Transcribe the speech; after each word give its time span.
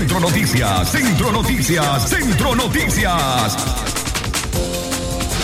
Centro 0.00 0.18
Noticias, 0.18 0.92
Centro 0.92 1.30
Noticias, 1.30 2.08
Centro 2.08 2.54
Noticias. 2.54 3.54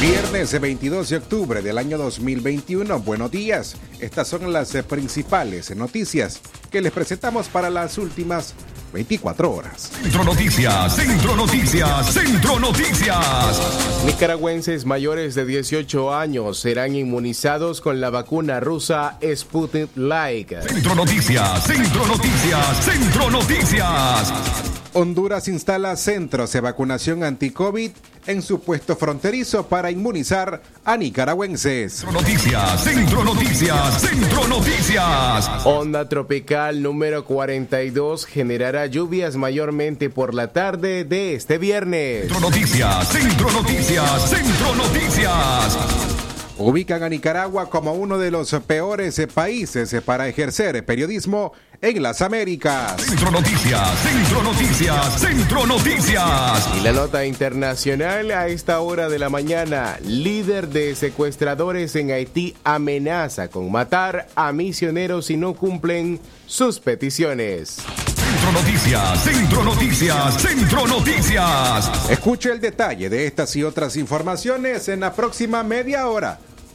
Viernes 0.01 0.59
22 0.59 1.11
de 1.11 1.17
octubre 1.19 1.61
del 1.61 1.77
año 1.77 1.98
2021. 1.98 3.00
Buenos 3.00 3.30
días. 3.30 3.77
Estas 4.00 4.29
son 4.29 4.50
las 4.54 4.72
principales 4.88 5.77
noticias 5.77 6.40
que 6.71 6.80
les 6.80 6.90
presentamos 6.90 7.49
para 7.49 7.69
las 7.69 7.99
últimas 7.99 8.54
24 8.97 9.53
horas. 9.53 9.90
Centro 10.03 10.24
Noticias, 10.24 10.96
Centro 10.96 11.37
Noticias, 11.37 12.15
Centro 12.15 12.58
Noticias. 12.58 14.03
Nicaragüenses 14.06 14.87
mayores 14.87 15.35
de 15.35 15.45
18 15.45 16.15
años 16.15 16.59
serán 16.59 16.96
inmunizados 16.96 17.82
con 17.82 18.01
la 18.01 18.09
vacuna 18.09 18.59
rusa 18.59 19.19
Sputnik 19.23 19.91
Light. 19.96 20.48
Centro 20.62 20.95
Noticias, 20.95 21.64
Centro 21.64 22.06
Noticias, 22.06 22.84
Centro 22.84 23.30
Noticias. 23.30 24.75
Honduras 24.98 25.46
instala 25.48 25.95
centros 25.96 26.55
de 26.55 26.62
vacunación 26.62 27.23
anti-COVID 27.23 27.91
en 28.27 28.41
su 28.41 28.62
puesto 28.62 28.96
fronterizo 28.96 29.66
para 29.66 29.91
inmunizar 29.91 30.62
a 30.86 30.96
nicaragüenses. 30.96 31.92
Centro 31.92 32.12
Noticias, 32.12 32.82
Centro 32.82 33.22
Noticias, 33.22 34.00
Centro 34.00 34.48
Noticias. 34.48 35.50
Onda 35.66 36.09
tropical 36.09 36.82
número 36.82 37.27
42 37.27 38.24
generará 38.24 38.86
lluvias 38.86 39.36
mayormente 39.36 40.09
por 40.09 40.32
la 40.32 40.55
tarde 40.55 41.05
de 41.05 41.34
este 41.34 41.58
viernes. 41.58 42.22
Centro 42.22 42.41
Noticias, 42.41 43.08
Centro 43.08 43.52
Noticias, 43.52 44.30
Centro 44.30 44.74
Noticias. 44.77 46.16
Ubican 46.59 47.02
a 47.02 47.09
Nicaragua 47.10 47.69
como 47.69 47.92
uno 47.92 48.16
de 48.16 48.30
los 48.30 48.51
peores 48.66 49.20
países 49.34 49.95
para 50.05 50.27
ejercer 50.27 50.87
periodismo 50.87 51.52
en 51.83 52.02
las 52.02 52.23
Américas. 52.23 52.98
Centro 53.02 53.30
Noticias, 53.30 53.98
Centro 54.01 54.42
Noticias, 54.42 55.20
Centro 55.20 55.67
Noticias. 55.67 56.70
Y 56.78 56.80
la 56.80 56.92
nota 56.92 57.27
internacional 57.27 58.30
a 58.30 58.48
esta 58.48 58.80
hora 58.80 59.11
de 59.11 59.19
la 59.19 59.28
mañana. 59.28 59.98
Líder 60.03 60.69
de 60.69 60.95
secuestradores 60.95 61.95
en 61.95 62.11
Haití 62.11 62.56
amenaza 62.64 63.48
con 63.48 63.70
matar 63.70 64.28
a 64.34 64.50
misioneros 64.52 65.27
si 65.27 65.36
no 65.36 65.52
cumplen 65.52 66.19
sus 66.47 66.80
peticiones. 66.80 67.83
Centro 68.17 68.52
Noticias, 68.52 69.25
Centro 69.25 69.62
Noticias, 69.62 70.42
Centro 70.42 70.86
Noticias. 70.86 72.11
Escuche 72.11 72.50
el 72.50 72.61
detalle 72.61 73.11
de 73.11 73.27
estas 73.27 73.55
y 73.56 73.62
otras 73.62 73.97
informaciones 73.97 74.89
en 74.89 75.00
la 75.00 75.12
próxima 75.12 75.62
media 75.62 76.08
hora 76.08 76.39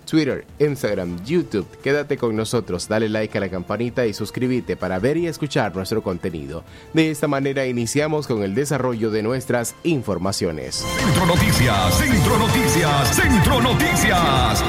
Twitter, 0.09 0.47
Instagram, 0.59 1.23
YouTube. 1.25 1.67
Quédate 1.83 2.17
con 2.17 2.35
nosotros, 2.35 2.89
dale 2.89 3.09
like 3.09 3.37
a 3.37 3.41
la 3.41 3.49
campanita 3.49 4.07
y 4.07 4.15
suscríbete 4.15 4.77
para 4.77 4.99
ver 4.99 5.19
y 5.19 5.27
escuchar 5.27 5.77
nuestro 5.77 6.03
contenido. 6.03 6.65
De 6.95 7.11
esta 7.11 7.29
manera 7.29 7.67
iniciamos 7.67 8.27
con 8.27 8.43
el 8.43 8.55
desarrollo 8.55 9.11
de 9.11 9.23
nuestras 9.23 9.75
informaciones. 9.85 10.85
Centro 10.99 11.27
Noticias, 11.27 11.99
Centro 11.99 12.39
Noticias, 12.39 13.17
Centro 13.17 13.61
Noticias. 13.61 14.65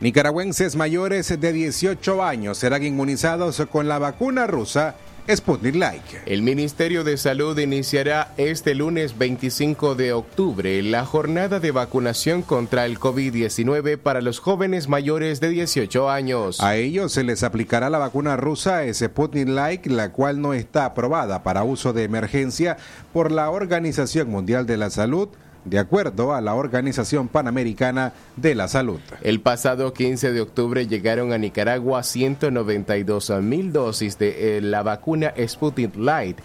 Nicaragüenses 0.00 0.76
mayores 0.76 1.38
de 1.38 1.52
18 1.52 2.22
años 2.22 2.56
serán 2.56 2.84
inmunizados 2.84 3.60
con 3.70 3.86
la 3.86 3.98
vacuna 3.98 4.46
rusa 4.46 4.94
Sputnik 5.36 5.76
Light. 5.76 6.02
El 6.26 6.42
Ministerio 6.42 7.04
de 7.04 7.16
Salud 7.16 7.56
iniciará 7.58 8.32
este 8.36 8.74
lunes 8.74 9.16
25 9.16 9.94
de 9.94 10.12
octubre 10.12 10.82
la 10.82 11.04
jornada 11.04 11.60
de 11.60 11.70
vacunación 11.70 12.42
contra 12.42 12.84
el 12.84 12.98
COVID-19 12.98 13.98
para 13.98 14.22
los 14.22 14.40
jóvenes 14.40 14.88
mayores 14.88 15.40
de 15.40 15.50
18 15.50 16.10
años. 16.10 16.60
A 16.60 16.76
ellos 16.76 17.12
se 17.12 17.22
les 17.22 17.42
aplicará 17.44 17.90
la 17.90 17.98
vacuna 17.98 18.36
rusa 18.36 18.82
Sputnik 18.92 19.48
Light, 19.48 19.86
la 19.86 20.10
cual 20.10 20.40
no 20.40 20.52
está 20.52 20.84
aprobada 20.84 21.42
para 21.44 21.62
uso 21.62 21.92
de 21.92 22.04
emergencia 22.04 22.76
por 23.12 23.30
la 23.30 23.50
Organización 23.50 24.28
Mundial 24.30 24.66
de 24.66 24.76
la 24.78 24.90
Salud 24.90 25.28
de 25.64 25.78
acuerdo 25.78 26.34
a 26.34 26.40
la 26.40 26.54
Organización 26.54 27.28
Panamericana 27.28 28.12
de 28.36 28.54
la 28.54 28.68
Salud. 28.68 29.00
El 29.22 29.40
pasado 29.40 29.92
15 29.92 30.32
de 30.32 30.40
octubre 30.40 30.86
llegaron 30.86 31.32
a 31.32 31.38
Nicaragua 31.38 32.02
192 32.02 33.30
mil 33.42 33.72
dosis 33.72 34.18
de 34.18 34.58
eh, 34.58 34.60
la 34.60 34.82
vacuna 34.82 35.34
Sputnik 35.46 35.96
Light, 35.96 36.38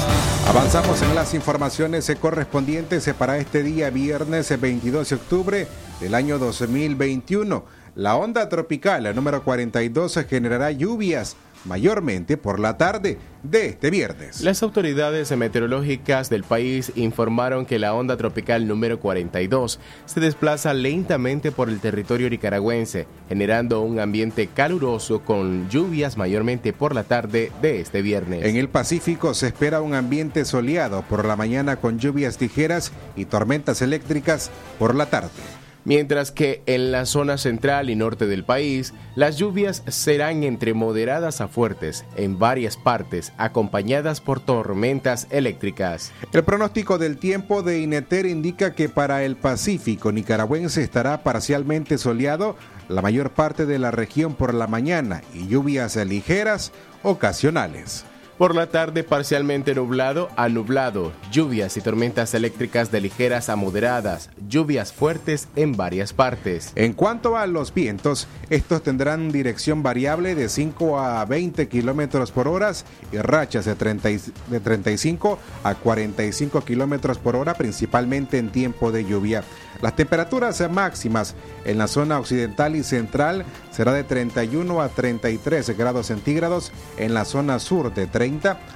Avanzamos 0.48 1.02
en 1.02 1.14
las 1.14 1.34
informaciones 1.34 2.10
correspondientes 2.18 3.12
para 3.18 3.36
este 3.36 3.62
día, 3.62 3.90
viernes 3.90 4.58
22 4.58 5.10
de 5.10 5.14
octubre 5.16 5.68
del 6.00 6.14
año 6.14 6.38
2021. 6.38 7.64
La 7.94 8.16
onda 8.16 8.48
tropical 8.48 9.14
número 9.14 9.44
42 9.44 10.24
generará 10.28 10.70
lluvias 10.70 11.36
mayormente 11.64 12.36
por 12.36 12.60
la 12.60 12.76
tarde 12.76 13.18
de 13.42 13.66
este 13.66 13.90
viernes. 13.90 14.40
Las 14.40 14.62
autoridades 14.62 15.30
meteorológicas 15.36 16.30
del 16.30 16.44
país 16.44 16.92
informaron 16.94 17.66
que 17.66 17.78
la 17.78 17.94
onda 17.94 18.16
tropical 18.16 18.66
número 18.66 18.98
42 19.00 19.78
se 20.06 20.20
desplaza 20.20 20.72
lentamente 20.72 21.52
por 21.52 21.68
el 21.68 21.80
territorio 21.80 22.30
nicaragüense, 22.30 23.06
generando 23.28 23.82
un 23.82 24.00
ambiente 24.00 24.48
caluroso 24.48 25.20
con 25.20 25.68
lluvias 25.68 26.16
mayormente 26.16 26.72
por 26.72 26.94
la 26.94 27.04
tarde 27.04 27.52
de 27.60 27.80
este 27.80 28.02
viernes. 28.02 28.44
En 28.44 28.56
el 28.56 28.68
Pacífico 28.68 29.34
se 29.34 29.48
espera 29.48 29.80
un 29.80 29.94
ambiente 29.94 30.44
soleado 30.44 31.02
por 31.02 31.24
la 31.24 31.36
mañana 31.36 31.76
con 31.76 31.98
lluvias 31.98 32.40
ligeras 32.40 32.92
y 33.16 33.26
tormentas 33.26 33.82
eléctricas 33.82 34.50
por 34.78 34.94
la 34.94 35.06
tarde 35.06 35.63
mientras 35.84 36.32
que 36.32 36.62
en 36.66 36.92
la 36.92 37.06
zona 37.06 37.38
central 37.38 37.90
y 37.90 37.96
norte 37.96 38.26
del 38.26 38.44
país 38.44 38.94
las 39.14 39.36
lluvias 39.36 39.82
serán 39.86 40.42
entre 40.42 40.74
moderadas 40.74 41.40
a 41.40 41.48
fuertes 41.48 42.04
en 42.16 42.38
varias 42.38 42.76
partes, 42.76 43.32
acompañadas 43.36 44.20
por 44.20 44.40
tormentas 44.40 45.26
eléctricas. 45.30 46.12
El 46.32 46.44
pronóstico 46.44 46.98
del 46.98 47.18
tiempo 47.18 47.62
de 47.62 47.80
Ineter 47.80 48.26
indica 48.26 48.74
que 48.74 48.88
para 48.88 49.24
el 49.24 49.36
Pacífico 49.36 50.12
nicaragüense 50.12 50.82
estará 50.82 51.22
parcialmente 51.22 51.98
soleado 51.98 52.56
la 52.88 53.02
mayor 53.02 53.30
parte 53.30 53.66
de 53.66 53.78
la 53.78 53.90
región 53.90 54.34
por 54.34 54.54
la 54.54 54.66
mañana 54.66 55.22
y 55.32 55.48
lluvias 55.48 55.96
ligeras 55.96 56.72
ocasionales. 57.02 58.04
Por 58.38 58.56
la 58.56 58.66
tarde 58.66 59.04
parcialmente 59.04 59.76
nublado 59.76 60.28
a 60.34 60.48
nublado, 60.48 61.12
lluvias 61.30 61.76
y 61.76 61.80
tormentas 61.80 62.34
eléctricas 62.34 62.90
de 62.90 63.00
ligeras 63.00 63.48
a 63.48 63.54
moderadas, 63.54 64.28
lluvias 64.48 64.92
fuertes 64.92 65.46
en 65.54 65.76
varias 65.76 66.12
partes. 66.12 66.72
En 66.74 66.94
cuanto 66.94 67.36
a 67.36 67.46
los 67.46 67.72
vientos, 67.72 68.26
estos 68.50 68.82
tendrán 68.82 69.30
dirección 69.30 69.84
variable 69.84 70.34
de 70.34 70.48
5 70.48 70.98
a 70.98 71.24
20 71.26 71.68
kilómetros 71.68 72.32
por 72.32 72.48
hora 72.48 72.72
y 73.12 73.18
rachas 73.18 73.66
de, 73.66 73.76
30, 73.76 74.08
de 74.48 74.60
35 74.60 75.38
a 75.62 75.76
45 75.76 76.62
kilómetros 76.62 77.18
por 77.18 77.36
hora, 77.36 77.54
principalmente 77.54 78.38
en 78.38 78.50
tiempo 78.50 78.90
de 78.90 79.04
lluvia. 79.04 79.44
Las 79.80 79.96
temperaturas 79.96 80.62
máximas 80.70 81.34
en 81.64 81.78
la 81.78 81.88
zona 81.88 82.18
occidental 82.18 82.74
y 82.74 82.82
central 82.82 83.44
será 83.70 83.92
de 83.92 84.02
31 84.02 84.80
a 84.80 84.88
33 84.88 85.76
grados 85.76 86.06
centígrados, 86.06 86.72
en 86.96 87.12
la 87.12 87.24
zona 87.24 87.58
sur 87.58 87.92
de 87.92 88.06
30 88.06 88.23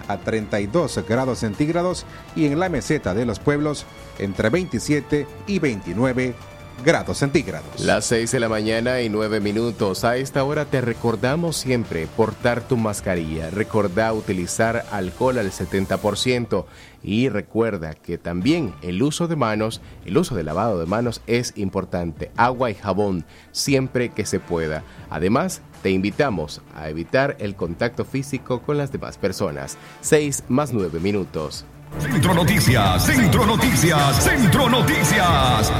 a 0.08 0.18
32 0.18 1.04
grados 1.08 1.38
centígrados 1.38 2.04
y 2.36 2.46
en 2.46 2.58
la 2.58 2.68
meseta 2.68 3.14
de 3.14 3.24
los 3.24 3.38
pueblos 3.38 3.86
entre 4.18 4.50
27 4.50 5.26
y 5.46 5.58
29 5.58 6.34
grados 6.84 7.18
centígrados. 7.18 7.80
Las 7.80 8.04
6 8.06 8.30
de 8.30 8.40
la 8.40 8.48
mañana 8.48 9.00
y 9.00 9.08
9 9.08 9.40
minutos. 9.40 10.04
A 10.04 10.16
esta 10.16 10.44
hora 10.44 10.64
te 10.64 10.80
recordamos 10.80 11.56
siempre 11.56 12.06
portar 12.06 12.60
tu 12.60 12.76
mascarilla. 12.76 13.50
Recordá 13.50 14.12
utilizar 14.12 14.84
alcohol 14.90 15.38
al 15.38 15.50
70%. 15.50 16.66
Y 17.02 17.28
recuerda 17.28 17.94
que 17.94 18.18
también 18.18 18.74
el 18.82 19.02
uso 19.02 19.28
de 19.28 19.36
manos, 19.36 19.80
el 20.04 20.18
uso 20.18 20.34
de 20.34 20.42
lavado 20.42 20.80
de 20.80 20.86
manos 20.86 21.22
es 21.26 21.52
importante. 21.56 22.30
Agua 22.36 22.70
y 22.70 22.74
jabón 22.74 23.24
siempre 23.52 24.10
que 24.10 24.26
se 24.26 24.40
pueda. 24.40 24.82
Además, 25.08 25.62
te 25.82 25.90
invitamos 25.90 26.60
a 26.74 26.88
evitar 26.88 27.36
el 27.38 27.54
contacto 27.54 28.04
físico 28.04 28.62
con 28.62 28.78
las 28.78 28.92
demás 28.92 29.18
personas. 29.18 29.76
6 30.00 30.44
más 30.48 30.72
9 30.72 31.00
minutos. 31.00 31.64
Centro 31.96 32.34
Noticias, 32.34 33.06
Centro 33.06 33.46
Noticias, 33.46 34.22
Centro 34.22 34.68
Noticias. 34.68 35.72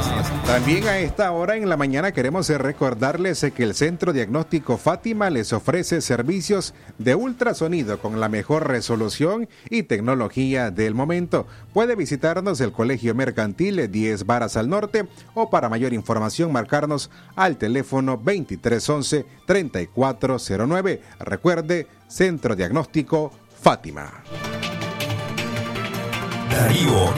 También 0.45 0.85
a 0.87 0.97
esta 0.97 1.31
hora 1.31 1.55
en 1.55 1.69
la 1.69 1.77
mañana 1.77 2.11
queremos 2.11 2.49
recordarles 2.49 3.45
que 3.55 3.63
el 3.63 3.75
Centro 3.75 4.11
Diagnóstico 4.11 4.77
Fátima 4.77 5.29
les 5.29 5.53
ofrece 5.53 6.01
servicios 6.01 6.73
de 6.97 7.13
ultrasonido 7.15 7.99
con 7.99 8.19
la 8.19 8.27
mejor 8.27 8.67
resolución 8.67 9.47
y 9.69 9.83
tecnología 9.83 10.71
del 10.71 10.95
momento. 10.95 11.47
Puede 11.73 11.95
visitarnos 11.95 12.59
el 12.61 12.71
Colegio 12.71 13.13
Mercantil 13.15 13.89
10 13.89 14.25
Varas 14.25 14.57
al 14.57 14.69
Norte 14.69 15.07
o 15.35 15.49
para 15.49 15.69
mayor 15.69 15.93
información 15.93 16.51
marcarnos 16.51 17.09
al 17.35 17.57
teléfono 17.57 18.19
2311-3409. 18.19 20.99
Recuerde, 21.19 21.87
Centro 22.07 22.55
Diagnóstico 22.55 23.31
Fátima. 23.61 24.23
Darío. 26.49 27.09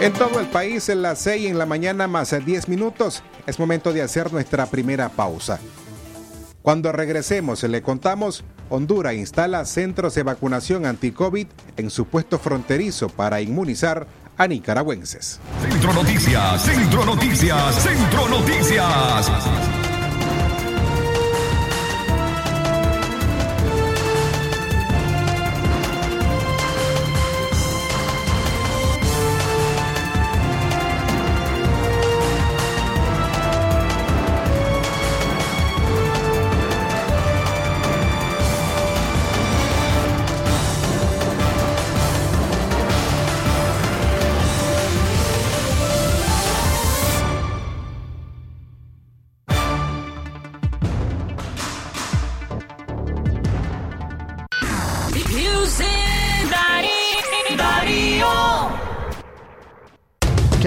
En 0.00 0.12
todo 0.12 0.40
el 0.40 0.46
país, 0.46 0.88
en 0.90 1.00
las 1.00 1.18
6 1.20 1.50
en 1.50 1.58
la 1.58 1.64
mañana 1.64 2.06
más 2.06 2.34
10 2.44 2.68
minutos, 2.68 3.22
es 3.46 3.58
momento 3.58 3.92
de 3.92 4.02
hacer 4.02 4.30
nuestra 4.32 4.66
primera 4.66 5.08
pausa. 5.08 5.58
Cuando 6.60 6.92
regresemos, 6.92 7.62
le 7.62 7.80
contamos, 7.80 8.44
Honduras 8.68 9.14
instala 9.14 9.64
centros 9.64 10.14
de 10.14 10.22
vacunación 10.22 10.84
anti-COVID 10.84 11.46
en 11.76 11.90
su 11.90 12.06
puesto 12.06 12.38
fronterizo 12.38 13.08
para 13.08 13.40
inmunizar 13.40 14.06
a 14.36 14.46
nicaragüenses. 14.46 15.40
Centro 15.62 15.94
Noticias, 15.94 16.62
Centro 16.62 17.04
Noticias, 17.04 17.74
Centro 17.82 18.28
Noticias. 18.28 19.30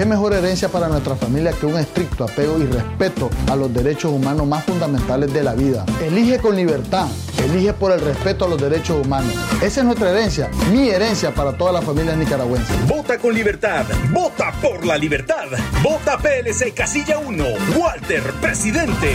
¿Qué 0.00 0.06
mejor 0.06 0.32
herencia 0.32 0.70
para 0.70 0.88
nuestra 0.88 1.14
familia 1.14 1.52
que 1.52 1.66
un 1.66 1.78
estricto 1.78 2.24
apego 2.24 2.58
y 2.58 2.64
respeto 2.64 3.28
a 3.50 3.54
los 3.54 3.70
derechos 3.70 4.10
humanos 4.10 4.46
más 4.46 4.64
fundamentales 4.64 5.30
de 5.30 5.42
la 5.44 5.52
vida? 5.52 5.84
Elige 6.02 6.38
con 6.38 6.56
libertad, 6.56 7.06
elige 7.44 7.74
por 7.74 7.92
el 7.92 8.00
respeto 8.00 8.46
a 8.46 8.48
los 8.48 8.58
derechos 8.58 9.04
humanos. 9.04 9.34
Esa 9.60 9.80
es 9.80 9.84
nuestra 9.84 10.08
herencia, 10.08 10.48
mi 10.72 10.88
herencia 10.88 11.34
para 11.34 11.52
todas 11.52 11.74
las 11.74 11.84
familias 11.84 12.16
nicaragüenses. 12.16 12.88
Vota 12.88 13.18
con 13.18 13.34
libertad, 13.34 13.84
vota 14.10 14.54
por 14.62 14.86
la 14.86 14.96
libertad. 14.96 15.48
Vota 15.82 16.16
PLC 16.16 16.72
Casilla 16.72 17.18
1, 17.18 17.44
Walter, 17.76 18.22
presidente. 18.40 19.14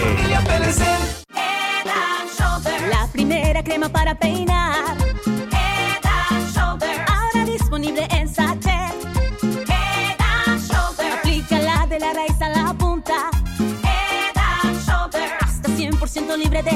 La 2.91 3.07
primera 3.11 3.63
crema 3.63 3.89
para 3.89 4.19
peinar. 4.19 5.14
100% 16.25 16.37
libre 16.37 16.63
de. 16.63 16.75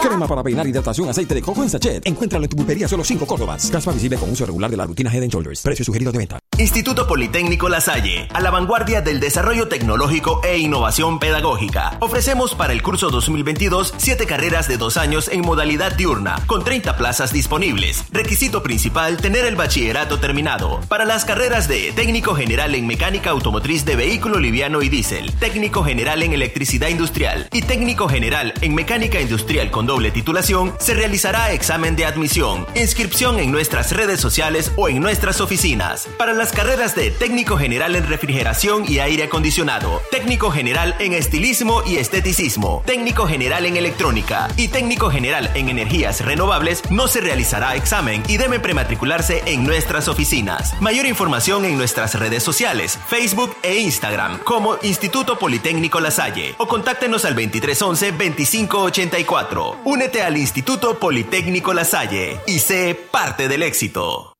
Crema 0.00 0.26
para 0.26 0.42
peinar, 0.42 0.66
hidratación, 0.66 1.08
aceite 1.08 1.34
de 1.34 1.42
coco 1.42 1.62
en 1.62 1.70
sachet. 1.70 2.06
Encuéntralo 2.06 2.44
en 2.44 2.50
tu 2.50 2.56
pulpería 2.56 2.88
solo 2.88 3.04
5 3.04 3.26
Córdobas. 3.26 3.70
Caspa 3.70 3.92
visible 3.92 4.16
con 4.16 4.30
uso 4.30 4.46
regular 4.46 4.70
de 4.70 4.76
la 4.76 4.86
rutina 4.86 5.12
Head 5.12 5.28
Shoulders. 5.28 5.62
Precio 5.62 5.84
sugerido 5.84 6.12
de 6.12 6.18
venta. 6.18 6.38
Instituto 6.60 7.06
Politécnico 7.06 7.70
La 7.70 7.80
Salle, 7.80 8.28
a 8.34 8.40
la 8.42 8.50
vanguardia 8.50 9.00
del 9.00 9.18
desarrollo 9.18 9.66
tecnológico 9.66 10.42
e 10.44 10.58
innovación 10.58 11.18
pedagógica. 11.18 11.96
Ofrecemos 12.00 12.54
para 12.54 12.74
el 12.74 12.82
curso 12.82 13.08
2022 13.08 13.94
siete 13.96 14.26
carreras 14.26 14.68
de 14.68 14.76
dos 14.76 14.98
años 14.98 15.28
en 15.28 15.40
modalidad 15.40 15.92
diurna, 15.92 16.38
con 16.44 16.62
30 16.62 16.98
plazas 16.98 17.32
disponibles. 17.32 18.04
Requisito 18.12 18.62
principal, 18.62 19.16
tener 19.16 19.46
el 19.46 19.56
bachillerato 19.56 20.20
terminado. 20.20 20.80
Para 20.88 21.06
las 21.06 21.24
carreras 21.24 21.66
de 21.66 21.92
técnico 21.92 22.34
general 22.34 22.74
en 22.74 22.86
mecánica 22.86 23.30
automotriz 23.30 23.86
de 23.86 23.96
vehículo 23.96 24.38
liviano 24.38 24.82
y 24.82 24.90
diésel, 24.90 25.32
técnico 25.36 25.82
general 25.82 26.22
en 26.22 26.34
electricidad 26.34 26.88
industrial 26.88 27.48
y 27.52 27.62
técnico 27.62 28.06
general 28.06 28.52
en 28.60 28.74
mecánica 28.74 29.18
industrial 29.18 29.70
con 29.70 29.86
doble 29.86 30.10
titulación, 30.10 30.74
se 30.78 30.92
realizará 30.92 31.52
examen 31.52 31.96
de 31.96 32.04
admisión. 32.04 32.66
Inscripción 32.74 33.38
en 33.38 33.50
nuestras 33.50 33.92
redes 33.92 34.20
sociales 34.20 34.72
o 34.76 34.90
en 34.90 35.00
nuestras 35.00 35.40
oficinas. 35.40 36.06
Para 36.18 36.34
las 36.34 36.49
carreras 36.52 36.94
de 36.94 37.10
técnico 37.10 37.56
general 37.56 37.96
en 37.96 38.06
refrigeración 38.06 38.84
y 38.88 38.98
aire 38.98 39.24
acondicionado, 39.24 40.02
técnico 40.10 40.50
general 40.50 40.94
en 40.98 41.12
estilismo 41.12 41.82
y 41.86 41.96
esteticismo, 41.96 42.82
técnico 42.86 43.26
general 43.26 43.66
en 43.66 43.76
electrónica 43.76 44.48
y 44.56 44.68
técnico 44.68 45.10
general 45.10 45.50
en 45.54 45.68
energías 45.68 46.24
renovables, 46.24 46.82
no 46.90 47.08
se 47.08 47.20
realizará 47.20 47.74
examen 47.74 48.22
y 48.28 48.36
debe 48.36 48.60
prematricularse 48.60 49.42
en 49.46 49.64
nuestras 49.64 50.08
oficinas. 50.08 50.80
Mayor 50.80 51.06
información 51.06 51.64
en 51.64 51.76
nuestras 51.76 52.14
redes 52.14 52.42
sociales, 52.42 52.98
Facebook 53.08 53.56
e 53.62 53.78
Instagram 53.78 54.38
como 54.38 54.78
Instituto 54.82 55.38
Politécnico 55.38 56.00
La 56.00 56.10
Salle 56.10 56.54
o 56.58 56.66
contáctenos 56.66 57.24
al 57.24 57.34
2311 57.34 58.12
2584. 58.12 59.80
Únete 59.84 60.22
al 60.22 60.36
Instituto 60.36 60.98
Politécnico 60.98 61.74
La 61.74 61.84
Salle 61.84 62.38
y 62.46 62.58
sé 62.58 62.98
parte 63.10 63.48
del 63.48 63.62
éxito. 63.62 64.39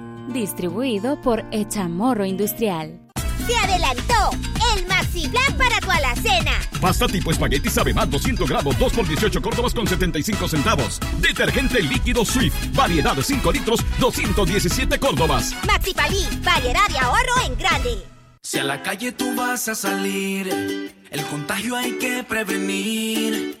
distribuido 0.29 1.19
por 1.21 1.45
Echamorro 1.51 2.25
Industrial. 2.25 2.99
Se 3.45 3.55
adelantó 3.55 4.29
el 4.75 4.85
Maxi 4.87 5.27
Plan 5.27 5.57
para 5.57 5.79
tu 5.79 5.89
alacena. 5.91 6.51
Pasta 6.79 7.07
tipo 7.07 7.31
espagueti 7.31 7.69
sabe 7.69 7.93
más 7.93 8.09
200 8.09 8.49
gramos, 8.49 8.77
2 8.77 8.93
por 8.93 9.07
18 9.07 9.41
córdobas 9.41 9.73
con 9.73 9.87
75 9.87 10.47
centavos. 10.47 10.99
Detergente 11.19 11.81
líquido 11.81 12.23
Swift, 12.25 12.55
variedad 12.73 13.15
de 13.15 13.23
5 13.23 13.51
litros, 13.51 13.79
217 13.99 14.99
córdobas. 14.99 15.55
Maxi 15.65 15.93
Palí, 15.93 16.25
variedad 16.43 16.87
de 16.89 16.99
ahorro 16.99 17.45
en 17.45 17.57
grande. 17.57 17.97
Si 18.43 18.57
a 18.57 18.63
la 18.63 18.81
calle 18.81 19.11
tú 19.11 19.35
vas 19.35 19.67
a 19.67 19.75
salir, 19.75 20.49
el 21.11 21.25
contagio 21.25 21.75
hay 21.75 21.93
que 21.99 22.23
prevenir. 22.23 23.60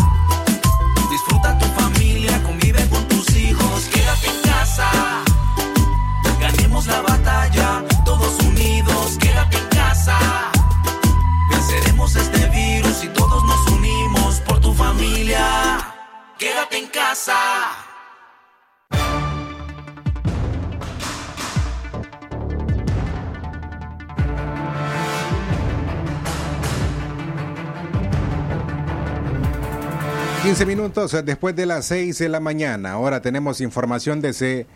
15 30.51 30.65
minutos 30.65 31.23
después 31.23 31.55
de 31.55 31.65
las 31.65 31.85
6 31.85 32.19
de 32.19 32.27
la 32.27 32.41
mañana. 32.41 32.91
Ahora 32.91 33.21
tenemos 33.21 33.61
información 33.61 34.19
desde 34.19 34.67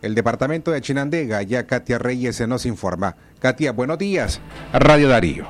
el 0.00 0.14
departamento 0.14 0.70
de 0.70 0.80
Chinandega. 0.80 1.42
Ya 1.42 1.66
Katia 1.66 1.98
Reyes 1.98 2.36
se 2.36 2.46
nos 2.46 2.64
informa. 2.64 3.16
Katia, 3.40 3.72
buenos 3.72 3.98
días. 3.98 4.40
Radio 4.72 5.08
Darío. 5.08 5.48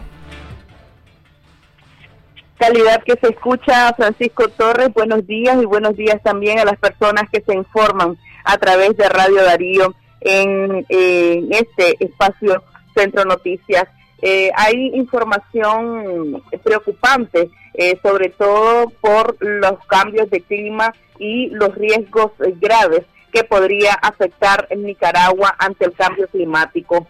Calidad 2.58 3.02
que 3.04 3.18
se 3.20 3.28
escucha, 3.28 3.92
Francisco 3.92 4.48
Torres. 4.48 4.94
Buenos 4.94 5.26
días 5.26 5.58
y 5.60 5.66
buenos 5.66 5.94
días 5.94 6.22
también 6.22 6.58
a 6.58 6.64
las 6.64 6.78
personas 6.78 7.28
que 7.30 7.42
se 7.42 7.52
informan 7.52 8.16
a 8.44 8.56
través 8.56 8.96
de 8.96 9.06
Radio 9.10 9.44
Darío 9.44 9.94
en, 10.22 10.86
en 10.88 11.52
este 11.52 12.02
espacio 12.02 12.64
Centro 12.94 13.26
Noticias. 13.26 13.84
Eh, 14.22 14.50
hay 14.56 14.92
información 14.94 16.42
preocupante, 16.64 17.50
eh, 17.76 17.98
sobre 18.02 18.30
todo 18.30 18.90
por 19.00 19.36
los 19.40 19.78
cambios 19.86 20.30
de 20.30 20.40
clima 20.40 20.92
y 21.18 21.48
los 21.50 21.74
riesgos 21.74 22.32
eh, 22.40 22.54
graves 22.60 23.02
que 23.32 23.44
podría 23.44 23.92
afectar 23.94 24.68
Nicaragua 24.76 25.54
ante 25.58 25.84
el 25.84 25.92
cambio 25.92 26.26
climático. 26.28 27.06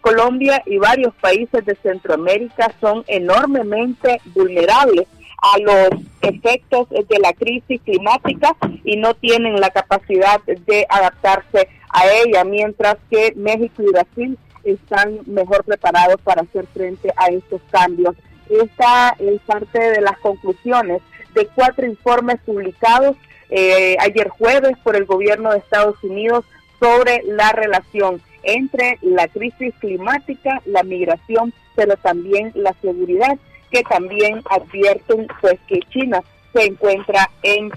Colombia 0.00 0.60
y 0.66 0.78
varios 0.78 1.14
países 1.20 1.64
de 1.64 1.76
Centroamérica 1.76 2.72
son 2.80 3.04
enormemente 3.06 4.20
vulnerables 4.34 5.06
a 5.40 5.58
los 5.58 6.02
efectos 6.22 6.88
de 6.88 7.18
la 7.20 7.32
crisis 7.32 7.80
climática 7.82 8.56
y 8.82 8.96
no 8.96 9.14
tienen 9.14 9.60
la 9.60 9.70
capacidad 9.70 10.40
de 10.42 10.86
adaptarse 10.88 11.68
a 11.90 12.06
ella, 12.24 12.44
mientras 12.44 12.96
que 13.10 13.32
México 13.36 13.82
y 13.82 13.92
Brasil 13.92 14.38
están 14.64 15.20
mejor 15.26 15.64
preparados 15.64 16.20
para 16.22 16.42
hacer 16.42 16.66
frente 16.66 17.12
a 17.16 17.26
estos 17.26 17.60
cambios. 17.70 18.14
Esta 18.48 19.16
es 19.18 19.40
parte 19.42 19.78
de 19.78 20.00
las 20.00 20.18
conclusiones 20.18 21.02
de 21.34 21.46
cuatro 21.54 21.86
informes 21.86 22.38
publicados 22.44 23.16
eh, 23.50 23.96
ayer 24.00 24.28
jueves 24.28 24.76
por 24.82 24.96
el 24.96 25.04
gobierno 25.04 25.52
de 25.52 25.58
Estados 25.58 26.02
Unidos 26.02 26.44
sobre 26.80 27.22
la 27.24 27.52
relación 27.52 28.20
entre 28.42 28.98
la 29.02 29.28
crisis 29.28 29.74
climática, 29.80 30.62
la 30.66 30.82
migración, 30.82 31.52
pero 31.74 31.96
también 31.96 32.52
la 32.54 32.74
seguridad, 32.80 33.38
que 33.70 33.82
también 33.82 34.42
advierten 34.50 35.26
pues 35.40 35.58
que 35.68 35.80
China 35.90 36.22
se 36.52 36.64
encuentra 36.64 37.30
en 37.42 37.70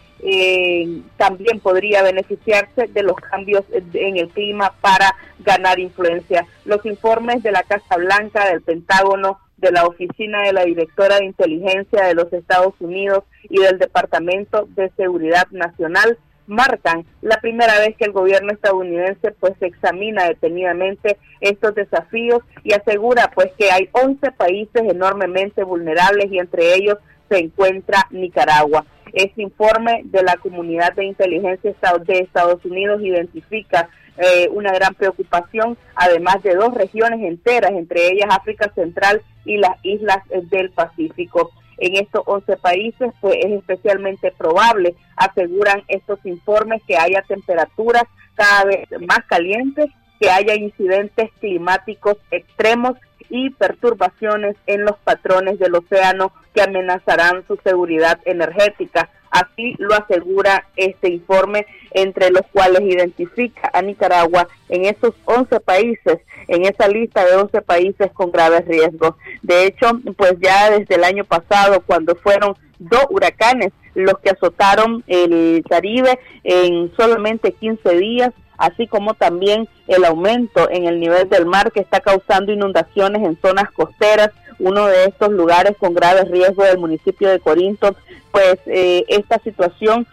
también 1.18 1.60
podría 1.62 2.04
beneficiarse 2.04 2.88
de 2.88 3.04
los 3.04 3.16
cambios 3.16 3.64
en 3.72 4.18
el 4.18 4.28
clima 4.30 4.74
para 4.82 5.16
ganar 5.40 5.80
influencia. 5.80 6.46
Los 6.66 6.86
informes 6.86 7.42
de 7.42 7.52
la 7.52 7.64
Casa 7.64 7.96
Blanca, 7.96 8.50
del 8.50 8.62
Pentágono, 8.62 9.40
de 9.60 9.72
la 9.72 9.86
Oficina 9.86 10.44
de 10.44 10.54
la 10.54 10.64
Directora 10.64 11.18
de 11.18 11.26
Inteligencia 11.26 12.06
de 12.06 12.16
los 12.16 12.32
Estados 12.34 12.74
Unidos 12.80 13.24
y 13.44 13.60
del 13.62 13.78
Departamento 13.78 14.68
de 14.76 14.90
Seguridad 14.98 15.48
Nacional 15.52 16.18
marcan 16.50 17.06
la 17.22 17.38
primera 17.38 17.78
vez 17.80 17.96
que 17.96 18.06
el 18.06 18.12
gobierno 18.12 18.52
estadounidense 18.52 19.32
pues 19.40 19.54
examina 19.62 20.26
detenidamente 20.26 21.18
estos 21.42 21.76
desafíos 21.76 22.42
y 22.64 22.74
asegura 22.74 23.32
pues 23.34 23.52
que 23.58 23.72
hay 23.72 23.88
11 23.92 24.32
países 24.32 24.84
enormemente 24.84 25.64
vulnerables 25.64 26.32
y 26.32 26.40
entre 26.40 26.74
ellos 26.76 26.98
se 27.30 27.38
encuentra 27.38 28.08
Nicaragua. 28.10 28.86
Este 29.14 29.42
informe 29.44 30.02
de 30.06 30.24
la 30.24 30.36
comunidad 30.38 30.94
de 30.94 31.06
inteligencia 31.06 31.76
de 32.06 32.20
Estados 32.20 32.64
Unidos 32.66 33.02
identifica 33.02 33.90
eh, 34.22 34.50
una 34.52 34.72
gran 34.74 34.94
preocupación, 34.96 35.78
además 35.96 36.44
de 36.44 36.56
dos 36.56 36.74
regiones 36.74 37.22
enteras, 37.22 37.72
entre 37.72 38.08
ellas 38.08 38.28
África 38.30 38.72
Central 38.76 39.22
y 39.46 39.58
las 39.58 39.78
islas 39.84 40.18
del 40.50 40.72
Pacífico. 40.72 41.52
En 41.78 41.96
estos 41.96 42.24
11 42.26 42.58
países, 42.58 43.12
pues 43.22 43.38
es 43.38 43.52
especialmente 43.54 44.34
probable, 44.38 44.96
aseguran 45.16 45.84
estos 45.88 46.20
informes, 46.26 46.82
que 46.86 46.98
haya 46.98 47.22
temperaturas 47.28 48.04
cada 48.36 48.66
vez 48.66 48.90
más 49.08 49.24
calientes, 49.28 49.88
que 50.20 50.30
haya 50.30 50.56
incidentes 50.56 51.32
climáticos 51.40 52.18
extremos 52.32 52.98
y 53.30 53.50
perturbaciones 53.52 54.56
en 54.68 54.86
los 54.86 54.98
patrones 55.04 55.60
del 55.60 55.76
océano 55.76 56.32
que 56.54 56.62
amenazarán 56.62 57.44
su 57.48 57.58
seguridad 57.64 58.20
energética. 58.26 59.10
Así 59.32 59.76
lo 59.78 59.94
asegura 59.94 60.68
este 60.76 61.10
informe, 61.10 61.68
entre 61.92 62.32
los 62.32 62.42
cuales 62.52 62.82
identifica 62.82 63.70
a 63.74 63.82
Nicaragua 63.82 64.48
en 64.70 64.86
esos 64.86 65.14
11 65.26 65.60
países, 65.60 66.20
en 66.48 66.66
esa 66.66 66.88
lista 66.88 67.24
de 67.26 67.36
11 67.36 67.62
países 67.62 68.12
con 68.14 68.32
graves 68.32 68.66
riesgos. 68.66 69.16
De 69.44 69.66
hecho, 69.66 69.92
pues 70.18 70.34
ya 70.40 70.72
desde 70.72 70.96
el 70.96 71.04
año 71.04 71.26
pasado, 71.26 71.82
cuando 71.86 72.16
fueron 72.16 72.56
dos 72.80 73.06
huracanes 73.10 73.72
los 73.94 74.18
que 74.20 74.30
azotaron 74.30 75.04
el 75.08 75.64
Caribe 75.70 76.20
en 76.44 76.92
solamente 76.96 77.52
15 77.52 77.98
días, 77.98 78.32
así 78.58 78.88
como 78.88 79.14
también 79.14 79.68
el 79.88 80.06
aumento 80.06 80.70
en 80.70 80.86
el 80.86 81.00
nivel 81.00 81.30
del 81.30 81.46
mar 81.46 81.72
que 81.72 81.80
está 81.80 82.00
causando 82.00 82.52
inundaciones 82.52 83.09
en 83.16 83.40
zonas 83.42 83.72
costeras, 83.72 84.30
uno 84.60 84.88
de 84.88 85.06
estos 85.06 85.32
lugares 85.32 85.76
con 85.78 85.94
graves 85.94 86.30
riesgos 86.30 86.68
del 86.68 86.78
municipio 86.78 87.30
de 87.30 87.40
Corinto, 87.40 87.96
pues 88.32 88.58
eh, 88.66 89.06
esta 89.08 89.40
situación 89.40 90.06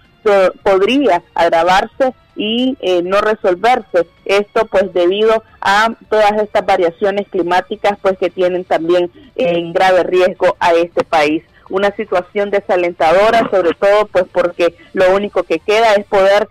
podría 0.62 1.22
agravarse 1.34 2.12
y 2.34 2.76
eh, 2.80 3.02
no 3.02 3.20
resolverse. 3.20 4.06
Esto 4.24 4.66
pues 4.66 4.92
debido 4.92 5.42
a 5.60 5.94
todas 6.08 6.32
estas 6.42 6.66
variaciones 6.66 7.28
climáticas 7.28 7.98
pues 8.02 8.18
que 8.18 8.30
tienen 8.30 8.64
también 8.64 9.10
en 9.36 9.72
grave 9.72 10.02
riesgo 10.02 10.56
a 10.60 10.74
este 10.74 11.04
país. 11.04 11.42
Una 11.70 11.90
situación 11.96 12.50
desalentadora, 12.50 13.48
sobre 13.50 13.70
todo 13.74 14.06
pues 14.06 14.24
porque 14.32 14.74
lo 14.92 15.14
único 15.14 15.42
que 15.42 15.58
queda 15.58 15.94
es 15.94 16.04
poder 16.06 16.48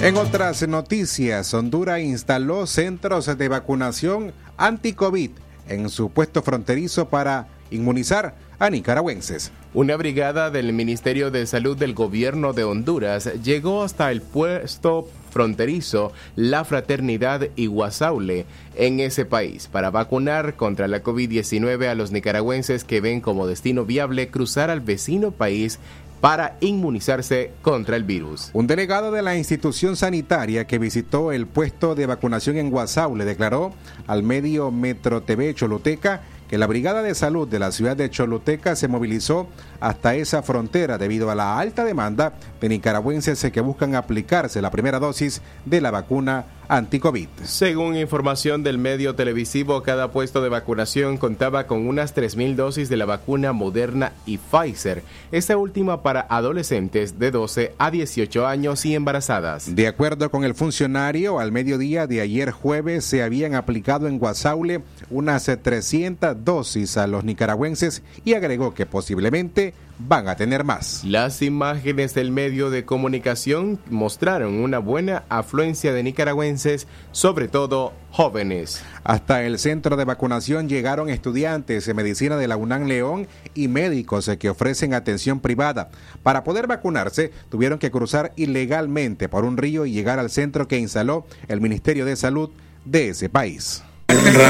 En 0.02 0.16
otras 0.16 0.66
noticias, 0.66 1.54
Honduras 1.54 2.00
instaló 2.00 2.66
centros 2.66 3.38
de 3.38 3.48
vacunación 3.48 4.32
anti-COVID 4.56 5.30
en 5.68 5.88
su 5.90 6.10
puesto 6.10 6.42
fronterizo 6.42 7.08
para 7.08 7.46
inmunizar 7.70 8.49
a 8.60 8.68
nicaragüenses. 8.68 9.50
Una 9.72 9.96
brigada 9.96 10.50
del 10.50 10.72
Ministerio 10.74 11.30
de 11.30 11.46
Salud 11.46 11.76
del 11.76 11.94
Gobierno 11.94 12.52
de 12.52 12.64
Honduras 12.64 13.30
llegó 13.42 13.82
hasta 13.82 14.12
el 14.12 14.20
puesto 14.20 15.08
fronterizo 15.30 16.12
La 16.36 16.64
Fraternidad 16.64 17.48
Iguazaule 17.56 18.44
en 18.76 19.00
ese 19.00 19.24
país 19.24 19.66
para 19.66 19.90
vacunar 19.90 20.56
contra 20.56 20.88
la 20.88 21.02
COVID-19 21.02 21.88
a 21.88 21.94
los 21.94 22.12
nicaragüenses 22.12 22.84
que 22.84 23.00
ven 23.00 23.22
como 23.22 23.46
destino 23.46 23.86
viable 23.86 24.28
cruzar 24.28 24.68
al 24.68 24.80
vecino 24.80 25.30
país 25.30 25.78
para 26.20 26.58
inmunizarse 26.60 27.52
contra 27.62 27.96
el 27.96 28.04
virus. 28.04 28.50
Un 28.52 28.66
delegado 28.66 29.10
de 29.10 29.22
la 29.22 29.36
institución 29.36 29.96
sanitaria 29.96 30.66
que 30.66 30.78
visitó 30.78 31.32
el 31.32 31.46
puesto 31.46 31.94
de 31.94 32.04
vacunación 32.04 32.58
en 32.58 32.70
Guasaule 32.70 33.24
declaró 33.24 33.72
al 34.06 34.22
medio 34.22 34.70
Metro 34.70 35.22
TV 35.22 35.54
Choluteca 35.54 36.20
que 36.50 36.58
la 36.58 36.66
Brigada 36.66 37.00
de 37.04 37.14
Salud 37.14 37.46
de 37.46 37.60
la 37.60 37.70
ciudad 37.70 37.96
de 37.96 38.10
Choluteca 38.10 38.74
se 38.74 38.88
movilizó 38.88 39.46
hasta 39.78 40.16
esa 40.16 40.42
frontera 40.42 40.98
debido 40.98 41.30
a 41.30 41.36
la 41.36 41.60
alta 41.60 41.84
demanda 41.84 42.32
de 42.60 42.68
nicaragüenses 42.68 43.40
que 43.52 43.60
buscan 43.60 43.94
aplicarse 43.94 44.60
la 44.60 44.72
primera 44.72 44.98
dosis 44.98 45.42
de 45.64 45.80
la 45.80 45.92
vacuna 45.92 46.46
anti-COVID. 46.70 47.28
Según 47.44 47.96
información 47.96 48.62
del 48.62 48.78
medio 48.78 49.16
televisivo, 49.16 49.82
cada 49.82 50.12
puesto 50.12 50.40
de 50.40 50.48
vacunación 50.48 51.18
contaba 51.18 51.66
con 51.66 51.86
unas 51.86 52.14
3.000 52.14 52.54
dosis 52.54 52.88
de 52.88 52.96
la 52.96 53.06
vacuna 53.06 53.52
Moderna 53.52 54.12
y 54.24 54.38
Pfizer, 54.38 55.02
esta 55.32 55.56
última 55.56 56.02
para 56.02 56.26
adolescentes 56.30 57.18
de 57.18 57.32
12 57.32 57.74
a 57.76 57.90
18 57.90 58.46
años 58.46 58.86
y 58.86 58.94
embarazadas. 58.94 59.74
De 59.74 59.88
acuerdo 59.88 60.30
con 60.30 60.44
el 60.44 60.54
funcionario, 60.54 61.40
al 61.40 61.50
mediodía 61.50 62.06
de 62.06 62.20
ayer 62.20 62.52
jueves 62.52 63.04
se 63.04 63.22
habían 63.22 63.54
aplicado 63.54 64.06
en 64.06 64.18
Guasaule 64.18 64.82
unas 65.10 65.50
300 65.60 66.44
dosis 66.44 66.96
a 66.96 67.08
los 67.08 67.24
nicaragüenses 67.24 68.02
y 68.24 68.34
agregó 68.34 68.74
que 68.74 68.86
posiblemente 68.86 69.74
van 70.06 70.28
a 70.28 70.36
tener 70.36 70.64
más. 70.64 71.04
Las 71.04 71.42
imágenes 71.42 72.14
del 72.14 72.30
medio 72.30 72.70
de 72.70 72.84
comunicación 72.84 73.78
mostraron 73.90 74.54
una 74.54 74.78
buena 74.78 75.24
afluencia 75.28 75.92
de 75.92 76.02
nicaragüenses, 76.02 76.86
sobre 77.12 77.48
todo 77.48 77.92
jóvenes. 78.10 78.82
Hasta 79.04 79.44
el 79.44 79.58
centro 79.58 79.96
de 79.96 80.04
vacunación 80.04 80.68
llegaron 80.68 81.10
estudiantes 81.10 81.86
de 81.86 81.94
medicina 81.94 82.36
de 82.36 82.48
la 82.48 82.56
UNAM 82.56 82.86
León 82.86 83.28
y 83.54 83.68
médicos 83.68 84.30
que 84.38 84.50
ofrecen 84.50 84.94
atención 84.94 85.40
privada. 85.40 85.90
Para 86.22 86.44
poder 86.44 86.66
vacunarse, 86.66 87.30
tuvieron 87.50 87.78
que 87.78 87.90
cruzar 87.90 88.32
ilegalmente 88.36 89.28
por 89.28 89.44
un 89.44 89.56
río 89.56 89.86
y 89.86 89.92
llegar 89.92 90.18
al 90.18 90.30
centro 90.30 90.66
que 90.66 90.78
instaló 90.78 91.26
el 91.48 91.60
Ministerio 91.60 92.04
de 92.04 92.16
Salud 92.16 92.50
de 92.84 93.08
ese 93.08 93.28
país. 93.28 93.82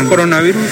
Coronavirus? 0.09 0.63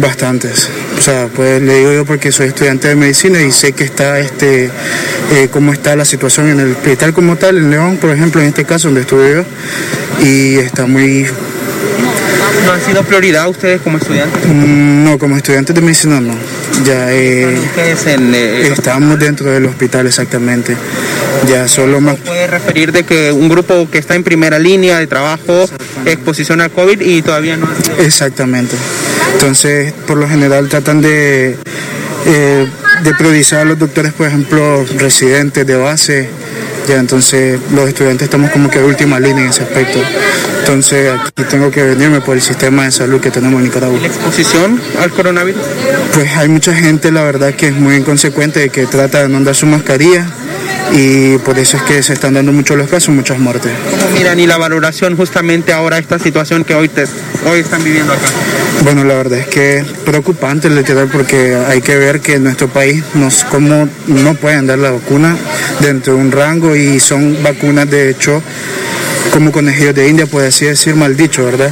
Bastantes. 0.00 0.68
O 0.98 1.00
sea, 1.00 1.28
pues 1.34 1.62
le 1.62 1.78
digo 1.78 1.92
yo 1.92 2.04
porque 2.04 2.32
soy 2.32 2.48
estudiante 2.48 2.88
de 2.88 2.96
medicina 2.96 3.40
y 3.42 3.52
sé 3.52 3.72
que 3.72 3.84
está 3.84 4.18
este 4.20 4.70
eh, 5.32 5.48
cómo 5.50 5.72
está 5.72 5.96
la 5.96 6.04
situación 6.04 6.48
en 6.48 6.60
el 6.60 6.72
hospital 6.72 7.12
como 7.12 7.36
tal, 7.36 7.58
en 7.58 7.70
León, 7.70 7.96
por 7.96 8.10
ejemplo, 8.10 8.40
en 8.40 8.48
este 8.48 8.64
caso 8.64 8.88
donde 8.88 9.02
estuve 9.02 9.34
yo, 9.34 9.44
y 10.24 10.56
está 10.56 10.86
muy 10.86 11.26
¿No 12.64 12.72
han 12.72 12.80
sido 12.80 13.02
prioridad 13.02 13.48
ustedes 13.48 13.80
como 13.80 13.98
estudiantes? 13.98 14.44
Mm, 14.46 15.04
no, 15.04 15.18
como 15.18 15.36
estudiantes 15.36 15.74
de 15.74 15.80
medicina 15.80 16.20
no. 16.20 16.34
Ya 16.84 17.12
eh, 17.12 17.56
eh, 17.76 18.68
estamos 18.72 19.18
dentro 19.18 19.50
del 19.50 19.66
hospital 19.66 20.06
exactamente. 20.06 20.76
Ya 21.48 21.68
solo 21.68 22.00
más. 22.00 22.16
¿Puede 22.16 22.46
referir 22.46 22.92
de 22.92 23.04
que 23.04 23.32
un 23.32 23.48
grupo 23.48 23.88
que 23.90 23.98
está 23.98 24.14
en 24.14 24.24
primera 24.24 24.58
línea 24.58 24.98
de 24.98 25.06
trabajo, 25.06 25.68
exposición 26.04 26.60
al 26.60 26.70
COVID 26.70 27.00
y 27.00 27.22
todavía 27.22 27.56
no 27.56 27.66
ha. 27.66 28.02
Exactamente. 28.02 28.76
Entonces, 29.32 29.92
por 30.06 30.16
lo 30.16 30.28
general 30.28 30.68
tratan 30.68 31.00
de, 31.00 31.56
eh, 32.26 32.66
de 33.02 33.14
priorizar 33.14 33.60
a 33.60 33.64
los 33.64 33.78
doctores, 33.78 34.12
por 34.12 34.26
ejemplo, 34.26 34.84
residentes 34.98 35.66
de 35.66 35.76
base. 35.76 36.28
Ya, 36.88 36.98
entonces 36.98 37.58
los 37.72 37.88
estudiantes 37.88 38.26
estamos 38.26 38.50
como 38.50 38.70
que 38.70 38.78
de 38.78 38.84
última 38.84 39.18
línea 39.18 39.44
en 39.44 39.50
ese 39.50 39.62
aspecto. 39.62 39.98
Entonces 40.60 41.12
aquí 41.12 41.42
tengo 41.50 41.70
que 41.70 41.82
venirme 41.82 42.20
por 42.20 42.36
el 42.36 42.42
sistema 42.42 42.84
de 42.84 42.92
salud 42.92 43.20
que 43.20 43.30
tenemos 43.30 43.58
en 43.58 43.64
Nicaragua. 43.64 43.98
¿Y 43.98 44.00
la 44.02 44.06
exposición 44.06 44.80
al 45.00 45.10
coronavirus? 45.10 45.62
Pues 46.14 46.36
hay 46.36 46.48
mucha 46.48 46.74
gente, 46.74 47.10
la 47.10 47.22
verdad, 47.22 47.54
que 47.54 47.68
es 47.68 47.74
muy 47.74 47.96
inconsecuente, 47.96 48.68
que 48.68 48.86
trata 48.86 49.22
de 49.22 49.28
no 49.28 49.38
andar 49.38 49.54
su 49.54 49.66
mascarilla 49.66 50.26
y 50.92 51.38
por 51.38 51.58
eso 51.58 51.76
es 51.76 51.82
que 51.82 52.02
se 52.02 52.12
están 52.12 52.34
dando 52.34 52.52
muchos 52.52 52.76
los 52.76 52.88
casos, 52.88 53.14
muchas 53.14 53.38
muertes. 53.38 53.72
¿Cómo 53.90 54.10
miran 54.10 54.38
y 54.38 54.46
la 54.46 54.56
valoración 54.56 55.16
justamente 55.16 55.72
ahora 55.72 55.98
esta 55.98 56.18
situación 56.18 56.64
que 56.64 56.74
hoy, 56.74 56.88
te, 56.88 57.04
hoy 57.48 57.60
están 57.60 57.82
viviendo 57.84 58.12
acá? 58.12 58.26
Bueno, 58.82 59.04
la 59.04 59.14
verdad 59.14 59.38
es 59.38 59.46
que 59.46 59.78
es 59.78 59.86
preocupante 60.04 60.70
literal 60.70 61.08
porque 61.10 61.56
hay 61.66 61.80
que 61.80 61.96
ver 61.96 62.20
que 62.20 62.34
en 62.34 62.44
nuestro 62.44 62.68
país 62.68 63.02
nos, 63.14 63.44
como 63.44 63.88
no 64.06 64.34
pueden 64.34 64.66
dar 64.66 64.78
la 64.78 64.90
vacuna 64.90 65.36
dentro 65.80 66.14
de 66.14 66.20
un 66.20 66.32
rango 66.32 66.76
y 66.76 67.00
son 67.00 67.42
vacunas 67.42 67.90
de 67.90 68.10
hecho 68.10 68.42
como 69.32 69.52
conejillos 69.52 69.94
de 69.94 70.08
India, 70.08 70.26
puede 70.26 70.48
así 70.48 70.64
decir 70.64 70.94
mal 70.94 71.16
dicho, 71.16 71.44
¿verdad? 71.44 71.70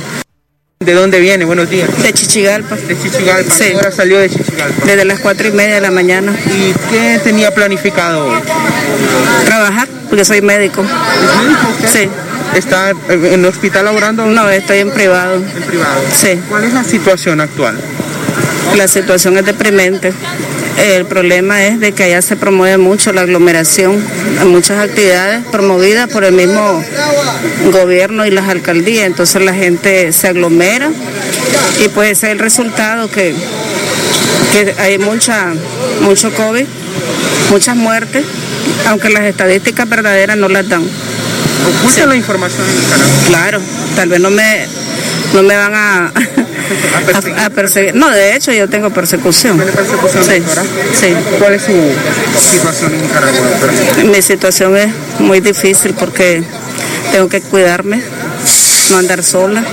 ¿De 0.81 0.93
dónde 0.93 1.19
viene? 1.21 1.47
Buenos 1.47 1.71
días. 1.71 1.89
De 2.03 2.13
Chichigalpa. 2.13 2.77
De 2.77 2.99
Chichigalpa. 2.99 3.55
Sí. 3.55 3.65
¿Qué 3.71 3.77
hora 3.77 3.91
salió 3.91 4.19
de 4.19 4.29
Chichigalpa? 4.29 4.85
Desde 4.85 5.05
las 5.07 5.21
cuatro 5.21 5.49
y 5.49 5.53
media 5.53 5.77
de 5.77 5.81
la 5.81 5.91
mañana. 5.91 6.37
¿Y 6.47 6.75
qué 6.91 7.19
tenía 7.25 7.55
planificado 7.55 8.27
hoy? 8.27 8.39
Trabajar, 9.47 9.89
porque 10.11 10.25
soy 10.27 10.43
médico. 10.43 10.83
¿Es 10.83 11.43
médico 11.43 11.69
usted? 11.71 12.03
Sí. 12.03 12.09
¿Está 12.55 12.91
en 12.91 13.25
el 13.25 13.47
hospital 13.47 13.87
laborando? 13.87 14.27
No, 14.27 14.51
estoy 14.51 14.79
en 14.81 14.91
privado. 14.91 15.37
En 15.37 15.63
privado. 15.63 16.03
Sí. 16.15 16.39
¿Cuál 16.51 16.65
es 16.65 16.75
la 16.75 16.85
situación 16.85 17.41
actual? 17.41 17.81
La 18.77 18.87
situación 18.87 19.39
es 19.39 19.47
deprimente. 19.47 20.13
El 20.77 21.07
problema 21.07 21.65
es 21.67 21.79
de 21.81 21.93
que 21.93 22.05
allá 22.05 22.21
se 22.21 22.37
promueve 22.37 22.79
mucho 22.79 23.13
la 23.13 23.23
aglomeración, 23.23 24.03
muchas 24.47 24.79
actividades 24.79 25.45
promovidas 25.47 26.11
por 26.11 26.25
el 26.25 26.33
mismo 26.33 26.83
gobierno 27.71 28.27
y 28.27 28.31
las 28.31 28.49
alcaldías, 28.49 29.07
entonces 29.07 29.43
la 29.43 29.55
gente 29.55 30.13
se 30.13 30.29
aglomera 30.29 30.91
y 31.85 31.89
pues 31.89 32.11
ese 32.13 32.27
es 32.27 32.33
el 32.33 32.39
resultado 32.39 33.09
que, 33.09 33.35
que 34.53 34.75
hay 34.79 34.99
mucha, 34.99 35.53
mucho 36.01 36.33
COVID, 36.35 36.67
muchas 37.51 37.77
muertes, 37.77 38.25
aunque 38.87 39.11
las 39.11 39.25
estadísticas 39.25 39.89
verdaderas 39.89 40.37
no 40.37 40.49
las 40.49 40.69
dan. 40.69 40.83
¿Oculta 40.83 42.07
la 42.07 42.17
información 42.17 42.69
en 42.69 42.81
Nicaragua? 42.81 43.15
Claro, 43.27 43.61
tal 43.97 44.09
vez 44.09 44.21
no 44.21 44.31
me, 44.31 44.67
no 45.35 45.43
me 45.43 45.57
van 45.57 45.75
a, 45.75 46.07
a, 46.07 47.45
a 47.47 47.51
perseguir. 47.51 47.95
No, 47.95 48.09
de 48.11 48.37
hecho 48.37 48.53
yo 48.53 48.69
tengo 48.69 48.91
persecución. 48.91 49.57
¿Tiene 49.57 49.73
persecución, 49.73 50.25
Sí, 50.25 50.43
sí. 50.95 51.15
¿Cuál 51.39 51.55
es 51.55 51.63
su 51.63 51.73
situación 52.41 52.95
en 52.95 53.03
Nicaragua? 53.03 53.41
Mi 54.05 54.23
situación 54.23 54.77
es 54.77 54.89
muy 55.19 55.41
difícil 55.41 55.95
porque 55.95 56.43
tengo 57.11 57.29
que 57.29 57.41
cuidarme, 57.41 58.01
no 58.91 58.97
andar 58.97 59.23
sola. 59.25 59.65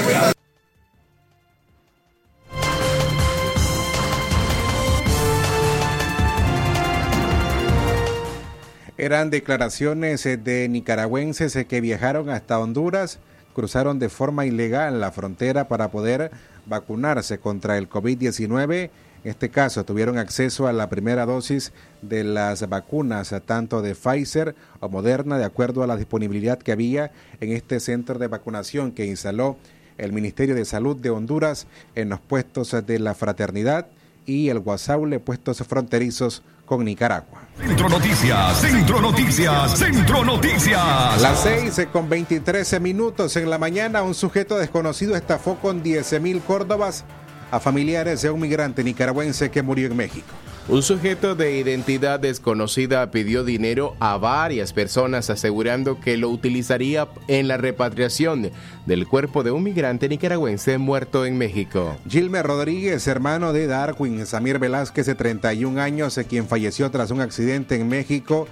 Eran 8.97 9.31
declaraciones 9.31 10.25
eh, 10.27 10.37
de 10.37 10.69
nicaragüenses 10.69 11.55
eh, 11.55 11.65
que 11.65 11.81
viajaron 11.81 12.29
hasta 12.29 12.59
Honduras, 12.59 13.17
cruzaron 13.53 13.99
de 13.99 14.09
forma 14.09 14.45
ilegal 14.45 14.99
la 14.99 15.11
frontera 15.11 15.67
para 15.67 15.91
poder 15.91 16.31
vacunarse 16.65 17.39
contra 17.39 17.77
el 17.77 17.89
COVID-19. 17.89 18.89
En 19.23 19.29
este 19.29 19.49
caso, 19.49 19.85
tuvieron 19.85 20.17
acceso 20.17 20.67
a 20.67 20.73
la 20.73 20.89
primera 20.89 21.25
dosis 21.25 21.73
de 22.01 22.23
las 22.23 22.67
vacunas, 22.67 23.33
tanto 23.45 23.81
de 23.81 23.93
Pfizer 23.93 24.55
o 24.79 24.89
Moderna, 24.89 25.37
de 25.37 25.45
acuerdo 25.45 25.83
a 25.83 25.87
la 25.87 25.95
disponibilidad 25.95 26.57
que 26.57 26.71
había 26.71 27.11
en 27.39 27.51
este 27.51 27.79
centro 27.79 28.17
de 28.17 28.27
vacunación 28.27 28.91
que 28.91 29.05
instaló 29.05 29.57
el 29.97 30.11
Ministerio 30.11 30.55
de 30.55 30.65
Salud 30.65 30.97
de 30.97 31.11
Honduras 31.11 31.67
en 31.93 32.09
los 32.09 32.19
puestos 32.19 32.75
de 32.85 32.99
la 32.99 33.13
Fraternidad 33.13 33.87
y 34.25 34.49
el 34.49 34.59
Guasaule, 34.59 35.19
puestos 35.19 35.59
fronterizos 35.59 36.41
con 36.77 36.85
Nicaragua. 36.85 37.41
Centro 37.59 37.89
Noticias, 37.89 38.61
Centro 38.61 39.01
Noticias, 39.01 39.77
Centro 39.77 40.23
Noticias. 40.23 41.21
Las 41.21 41.43
6 41.43 41.87
con 41.91 42.07
23 42.07 42.79
minutos 42.79 43.35
en 43.35 43.49
la 43.49 43.57
mañana, 43.57 44.03
un 44.03 44.13
sujeto 44.13 44.57
desconocido 44.57 45.17
estafó 45.17 45.55
con 45.55 45.83
10 45.83 46.21
mil 46.21 46.39
córdobas 46.39 47.03
a 47.51 47.59
familiares 47.59 48.21
de 48.21 48.29
un 48.29 48.39
migrante 48.39 48.85
nicaragüense 48.85 49.51
que 49.51 49.61
murió 49.61 49.87
en 49.87 49.97
México. 49.97 50.33
Un 50.67 50.83
sujeto 50.83 51.33
de 51.33 51.57
identidad 51.57 52.19
desconocida 52.19 53.09
pidió 53.09 53.43
dinero 53.43 53.95
a 53.99 54.17
varias 54.17 54.73
personas 54.73 55.31
asegurando 55.31 55.99
que 55.99 56.17
lo 56.17 56.29
utilizaría 56.29 57.07
en 57.27 57.47
la 57.47 57.57
repatriación 57.57 58.51
del 58.85 59.07
cuerpo 59.07 59.41
de 59.43 59.51
un 59.51 59.63
migrante 59.63 60.07
nicaragüense 60.07 60.77
muerto 60.77 61.25
en 61.25 61.37
México. 61.37 61.97
Gilmer 62.07 62.45
Rodríguez, 62.45 63.07
hermano 63.07 63.53
de 63.53 63.65
Darwin 63.65 64.25
Samir 64.27 64.59
Velázquez, 64.59 65.07
de 65.07 65.15
31 65.15 65.81
años, 65.81 66.19
quien 66.29 66.47
falleció 66.47 66.91
tras 66.91 67.09
un 67.09 67.21
accidente 67.21 67.75
en 67.75 67.89
México 67.89 68.47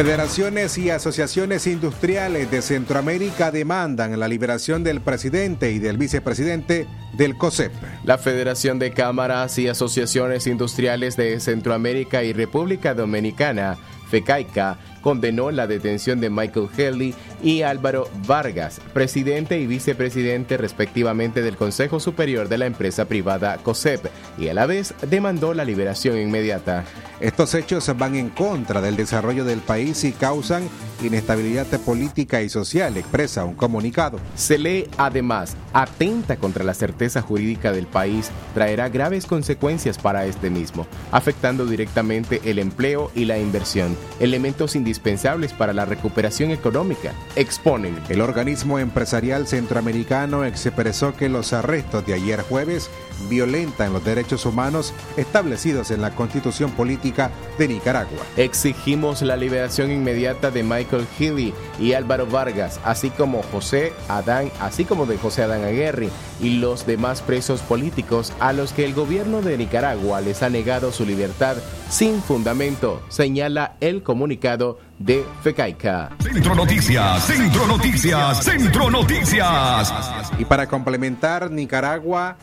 Federaciones 0.00 0.78
y 0.78 0.88
asociaciones 0.88 1.66
industriales 1.66 2.50
de 2.50 2.62
Centroamérica 2.62 3.50
demandan 3.50 4.18
la 4.18 4.28
liberación 4.28 4.82
del 4.82 5.02
presidente 5.02 5.72
y 5.72 5.78
del 5.78 5.98
vicepresidente 5.98 6.86
del 7.12 7.36
COSEP. 7.36 7.70
La 8.04 8.16
Federación 8.16 8.78
de 8.78 8.92
Cámaras 8.92 9.58
y 9.58 9.68
Asociaciones 9.68 10.46
Industriales 10.46 11.18
de 11.18 11.38
Centroamérica 11.38 12.24
y 12.24 12.32
República 12.32 12.94
Dominicana, 12.94 13.76
FECAICA, 14.10 14.76
condenó 15.02 15.50
la 15.50 15.66
detención 15.66 16.20
de 16.20 16.30
Michael 16.30 16.68
Haley 16.76 17.14
y 17.42 17.62
Álvaro 17.62 18.08
Vargas, 18.26 18.80
presidente 18.92 19.58
y 19.58 19.66
vicepresidente 19.66 20.56
respectivamente 20.56 21.42
del 21.42 21.56
Consejo 21.56 22.00
Superior 22.00 22.48
de 22.48 22.58
la 22.58 22.66
empresa 22.66 23.06
privada 23.06 23.58
COSEP, 23.58 24.06
y 24.38 24.48
a 24.48 24.54
la 24.54 24.66
vez 24.66 24.94
demandó 25.08 25.54
la 25.54 25.64
liberación 25.64 26.18
inmediata. 26.18 26.84
Estos 27.20 27.54
hechos 27.54 27.90
van 27.98 28.16
en 28.16 28.30
contra 28.30 28.80
del 28.80 28.96
desarrollo 28.96 29.44
del 29.44 29.60
país 29.60 30.04
y 30.04 30.12
causan 30.12 30.68
inestabilidad 31.02 31.66
política 31.80 32.42
y 32.42 32.48
social, 32.48 32.96
expresa 32.96 33.44
un 33.44 33.54
comunicado. 33.54 34.18
Se 34.34 34.58
lee 34.58 34.86
además, 34.96 35.56
atenta 35.72 36.36
contra 36.36 36.64
la 36.64 36.74
certeza 36.74 37.22
jurídica 37.22 37.72
del 37.72 37.86
país, 37.86 38.30
traerá 38.54 38.88
graves 38.88 39.26
consecuencias 39.26 39.98
para 39.98 40.24
este 40.26 40.50
mismo, 40.50 40.86
afectando 41.12 41.66
directamente 41.66 42.40
el 42.44 42.58
empleo 42.58 43.10
y 43.14 43.26
la 43.26 43.38
inversión, 43.38 43.96
elementos 44.20 44.76
indispensables 44.76 45.52
para 45.52 45.72
la 45.72 45.84
recuperación 45.84 46.50
económica, 46.50 47.12
exponen. 47.36 47.98
El 48.08 48.20
organismo 48.20 48.78
empresarial 48.78 49.46
centroamericano 49.46 50.44
expresó 50.44 51.16
que 51.16 51.28
los 51.28 51.52
arrestos 51.52 52.06
de 52.06 52.14
ayer 52.14 52.42
jueves 52.42 52.90
violentan 53.28 53.92
los 53.92 54.04
derechos 54.04 54.46
humanos 54.46 54.92
establecidos 55.16 55.90
en 55.90 56.00
la 56.00 56.10
constitución 56.14 56.70
política 56.72 57.30
de 57.58 57.68
Nicaragua. 57.68 58.18
Exigimos 58.36 59.22
la 59.22 59.36
liberación 59.36 59.90
inmediata 59.90 60.50
de 60.50 60.62
Michael 60.62 61.06
Healy 61.18 61.54
y 61.78 61.92
Álvaro 61.92 62.26
Vargas, 62.26 62.80
así 62.84 63.10
como 63.10 63.42
José 63.42 63.92
Adán, 64.08 64.50
así 64.60 64.84
como 64.84 65.06
de 65.06 65.18
José 65.18 65.42
Adán 65.42 65.64
Aguirre 65.64 66.10
y 66.40 66.58
los 66.58 66.86
demás 66.86 67.22
presos 67.22 67.60
políticos 67.60 68.32
a 68.40 68.52
los 68.52 68.72
que 68.72 68.84
el 68.84 68.94
gobierno 68.94 69.42
de 69.42 69.58
Nicaragua 69.58 70.20
les 70.20 70.42
ha 70.42 70.48
negado 70.48 70.92
su 70.92 71.04
libertad 71.04 71.56
sin 71.88 72.22
fundamento, 72.22 73.02
señala 73.08 73.74
el 73.80 74.02
comunicado 74.02 74.78
de 74.98 75.24
FECAICA. 75.42 76.10
Centro 76.20 76.54
Noticias, 76.54 77.24
Centro 77.24 77.66
Noticias, 77.66 78.44
Centro 78.44 78.90
Noticias. 78.90 79.92
Y 80.38 80.44
para 80.44 80.68
complementar, 80.68 81.50
Nicaragua 81.50 82.36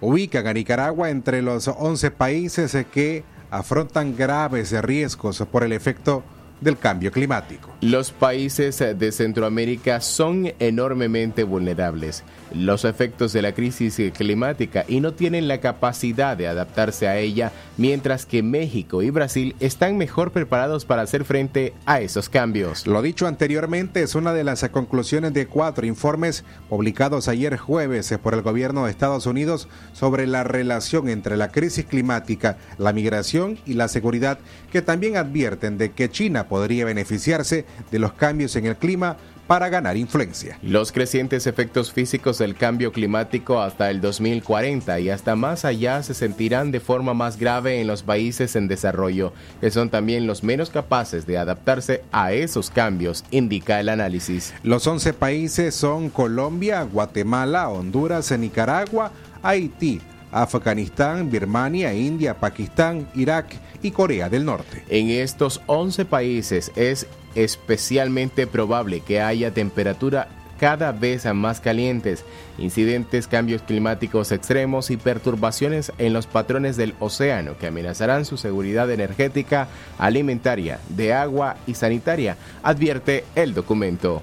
ubican 0.00 0.46
a 0.46 0.52
Nicaragua 0.52 1.10
entre 1.10 1.42
los 1.42 1.68
11 1.68 2.10
países 2.10 2.76
que 2.92 3.24
afrontan 3.50 4.16
graves 4.16 4.72
riesgos 4.82 5.42
por 5.50 5.64
el 5.64 5.72
efecto 5.72 6.22
del 6.60 6.78
cambio 6.78 7.10
climático. 7.12 7.70
Los 7.80 8.10
países 8.10 8.78
de 8.78 9.12
Centroamérica 9.12 10.00
son 10.00 10.52
enormemente 10.58 11.44
vulnerables 11.44 12.24
los 12.54 12.84
efectos 12.84 13.32
de 13.32 13.42
la 13.42 13.52
crisis 13.52 14.00
climática 14.16 14.84
y 14.88 15.00
no 15.00 15.12
tienen 15.12 15.48
la 15.48 15.58
capacidad 15.58 16.36
de 16.36 16.48
adaptarse 16.48 17.08
a 17.08 17.18
ella, 17.18 17.52
mientras 17.76 18.26
que 18.26 18.42
México 18.42 19.02
y 19.02 19.10
Brasil 19.10 19.54
están 19.60 19.96
mejor 19.96 20.32
preparados 20.32 20.84
para 20.84 21.02
hacer 21.02 21.24
frente 21.24 21.74
a 21.86 22.00
esos 22.00 22.28
cambios. 22.28 22.86
Lo 22.86 23.02
dicho 23.02 23.26
anteriormente 23.26 24.02
es 24.02 24.14
una 24.14 24.32
de 24.32 24.44
las 24.44 24.66
conclusiones 24.70 25.32
de 25.34 25.46
cuatro 25.46 25.86
informes 25.86 26.44
publicados 26.68 27.28
ayer 27.28 27.56
jueves 27.56 28.14
por 28.22 28.34
el 28.34 28.42
gobierno 28.42 28.84
de 28.84 28.90
Estados 28.90 29.26
Unidos 29.26 29.68
sobre 29.92 30.26
la 30.26 30.44
relación 30.44 31.08
entre 31.08 31.36
la 31.36 31.48
crisis 31.48 31.84
climática, 31.84 32.56
la 32.78 32.92
migración 32.92 33.58
y 33.66 33.74
la 33.74 33.88
seguridad, 33.88 34.38
que 34.70 34.82
también 34.82 35.16
advierten 35.16 35.78
de 35.78 35.92
que 35.92 36.10
China 36.10 36.47
podría 36.48 36.84
beneficiarse 36.84 37.64
de 37.90 37.98
los 37.98 38.12
cambios 38.12 38.56
en 38.56 38.66
el 38.66 38.76
clima 38.76 39.16
para 39.48 39.70
ganar 39.70 39.96
influencia. 39.96 40.58
Los 40.62 40.92
crecientes 40.92 41.46
efectos 41.46 41.90
físicos 41.90 42.38
del 42.38 42.54
cambio 42.54 42.92
climático 42.92 43.60
hasta 43.60 43.90
el 43.90 44.00
2040 44.00 45.00
y 45.00 45.10
hasta 45.10 45.34
más 45.36 45.64
allá 45.64 46.02
se 46.02 46.12
sentirán 46.12 46.70
de 46.70 46.80
forma 46.80 47.14
más 47.14 47.38
grave 47.38 47.80
en 47.80 47.86
los 47.86 48.02
países 48.02 48.54
en 48.56 48.68
desarrollo, 48.68 49.32
que 49.60 49.70
son 49.70 49.88
también 49.88 50.26
los 50.26 50.44
menos 50.44 50.68
capaces 50.68 51.26
de 51.26 51.38
adaptarse 51.38 52.04
a 52.12 52.32
esos 52.32 52.70
cambios, 52.70 53.24
indica 53.30 53.80
el 53.80 53.88
análisis. 53.88 54.52
Los 54.62 54.86
11 54.86 55.14
países 55.14 55.74
son 55.74 56.10
Colombia, 56.10 56.82
Guatemala, 56.82 57.70
Honduras, 57.70 58.30
Nicaragua, 58.38 59.12
Haití, 59.42 60.02
Afganistán, 60.32 61.30
Birmania, 61.30 61.94
India, 61.94 62.34
Pakistán, 62.34 63.08
Irak 63.14 63.54
y 63.82 63.90
Corea 63.90 64.28
del 64.28 64.44
Norte. 64.44 64.84
En 64.88 65.10
estos 65.10 65.60
11 65.66 66.04
países 66.04 66.72
es 66.76 67.06
especialmente 67.34 68.46
probable 68.46 69.00
que 69.00 69.20
haya 69.20 69.52
temperatura 69.52 70.28
cada 70.58 70.92
vez 70.92 71.24
más 71.34 71.60
calientes, 71.60 72.24
incidentes, 72.58 73.28
cambios 73.28 73.62
climáticos 73.62 74.32
extremos 74.32 74.90
y 74.90 74.96
perturbaciones 74.96 75.92
en 75.98 76.12
los 76.12 76.26
patrones 76.26 76.76
del 76.76 76.94
océano 76.98 77.56
que 77.58 77.68
amenazarán 77.68 78.24
su 78.24 78.36
seguridad 78.36 78.90
energética, 78.90 79.68
alimentaria, 79.98 80.80
de 80.88 81.14
agua 81.14 81.56
y 81.66 81.74
sanitaria, 81.74 82.36
advierte 82.62 83.24
el 83.34 83.54
documento. 83.54 84.22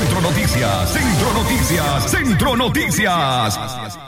Centro 0.00 0.20
Noticias, 0.20 0.92
Centro 0.92 1.32
Noticias, 1.32 2.10
Centro 2.10 2.56
Noticias. 2.56 3.98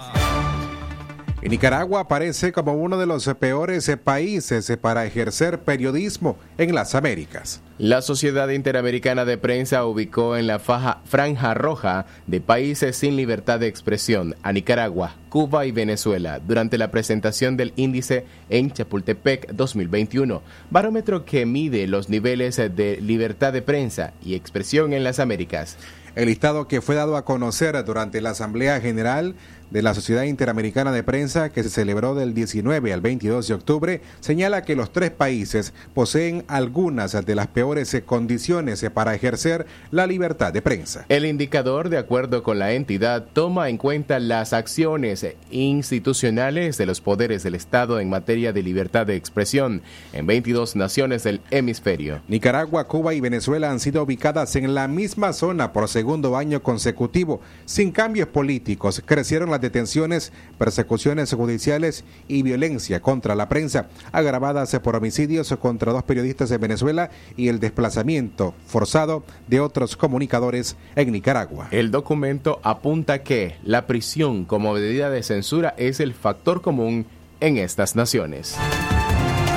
Nicaragua 1.42 2.00
aparece 2.00 2.50
como 2.50 2.74
uno 2.74 2.98
de 2.98 3.06
los 3.06 3.26
peores 3.38 3.90
países 4.02 4.72
para 4.80 5.04
ejercer 5.04 5.60
periodismo 5.60 6.38
en 6.58 6.74
las 6.74 6.94
Américas. 6.94 7.60
La 7.78 8.00
Sociedad 8.00 8.48
Interamericana 8.48 9.24
de 9.26 9.36
Prensa 9.36 9.84
ubicó 9.84 10.36
en 10.36 10.46
la 10.46 10.58
faja, 10.58 11.02
franja 11.04 11.52
roja 11.54 12.06
de 12.26 12.40
países 12.40 12.96
sin 12.96 13.16
libertad 13.16 13.60
de 13.60 13.68
expresión 13.68 14.34
a 14.42 14.52
Nicaragua, 14.52 15.14
Cuba 15.28 15.66
y 15.66 15.72
Venezuela 15.72 16.40
durante 16.40 16.78
la 16.78 16.90
presentación 16.90 17.56
del 17.56 17.74
índice 17.76 18.24
en 18.48 18.70
Chapultepec 18.72 19.52
2021, 19.52 20.42
barómetro 20.70 21.26
que 21.26 21.44
mide 21.44 21.86
los 21.86 22.08
niveles 22.08 22.56
de 22.56 22.98
libertad 23.02 23.52
de 23.52 23.62
prensa 23.62 24.14
y 24.24 24.34
expresión 24.34 24.94
en 24.94 25.04
las 25.04 25.20
Américas. 25.20 25.76
El 26.16 26.28
listado 26.28 26.66
que 26.66 26.80
fue 26.80 26.94
dado 26.94 27.14
a 27.18 27.26
conocer 27.26 27.84
durante 27.84 28.22
la 28.22 28.30
Asamblea 28.30 28.80
General 28.80 29.34
de 29.70 29.82
la 29.82 29.94
Sociedad 29.94 30.24
Interamericana 30.24 30.92
de 30.92 31.02
Prensa, 31.02 31.50
que 31.50 31.62
se 31.62 31.70
celebró 31.70 32.14
del 32.14 32.34
19 32.34 32.92
al 32.92 33.00
22 33.00 33.48
de 33.48 33.54
octubre, 33.54 34.00
señala 34.20 34.62
que 34.62 34.76
los 34.76 34.92
tres 34.92 35.10
países 35.10 35.72
poseen 35.94 36.44
algunas 36.48 37.12
de 37.24 37.34
las 37.34 37.46
peores 37.48 37.96
condiciones 38.04 38.84
para 38.92 39.14
ejercer 39.14 39.66
la 39.90 40.06
libertad 40.06 40.52
de 40.52 40.62
prensa. 40.62 41.04
El 41.08 41.26
indicador, 41.26 41.88
de 41.88 41.98
acuerdo 41.98 42.42
con 42.42 42.58
la 42.58 42.72
entidad, 42.72 43.26
toma 43.32 43.68
en 43.68 43.78
cuenta 43.78 44.18
las 44.18 44.52
acciones 44.52 45.26
institucionales 45.50 46.78
de 46.78 46.86
los 46.86 47.00
poderes 47.00 47.42
del 47.42 47.54
Estado 47.54 48.00
en 48.00 48.08
materia 48.08 48.52
de 48.52 48.62
libertad 48.62 49.06
de 49.06 49.16
expresión 49.16 49.82
en 50.12 50.26
22 50.26 50.76
naciones 50.76 51.22
del 51.24 51.40
hemisferio. 51.50 52.20
Nicaragua, 52.28 52.86
Cuba 52.86 53.14
y 53.14 53.20
Venezuela 53.20 53.70
han 53.70 53.80
sido 53.80 54.02
ubicadas 54.02 54.56
en 54.56 54.74
la 54.74 54.88
misma 54.88 55.32
zona 55.32 55.72
por 55.72 55.88
segundo 55.88 56.36
año 56.36 56.62
consecutivo. 56.62 57.40
Sin 57.64 57.92
cambios 57.92 58.28
políticos, 58.28 59.02
crecieron 59.04 59.50
las 59.50 59.55
detenciones, 59.60 60.32
persecuciones 60.58 61.32
judiciales 61.32 62.04
y 62.28 62.42
violencia 62.42 63.00
contra 63.00 63.34
la 63.34 63.48
prensa, 63.48 63.88
agravadas 64.12 64.78
por 64.80 64.96
homicidios 64.96 65.54
contra 65.60 65.92
dos 65.92 66.02
periodistas 66.04 66.48
de 66.48 66.58
Venezuela 66.58 67.10
y 67.36 67.48
el 67.48 67.60
desplazamiento 67.60 68.54
forzado 68.66 69.24
de 69.46 69.60
otros 69.60 69.96
comunicadores 69.96 70.76
en 70.94 71.12
Nicaragua. 71.12 71.68
El 71.70 71.90
documento 71.90 72.60
apunta 72.62 73.22
que 73.22 73.56
la 73.64 73.86
prisión 73.86 74.44
como 74.44 74.74
medida 74.74 75.10
de 75.10 75.22
censura 75.22 75.74
es 75.76 76.00
el 76.00 76.14
factor 76.14 76.62
común 76.62 77.06
en 77.40 77.58
estas 77.58 77.96
naciones. 77.96 78.56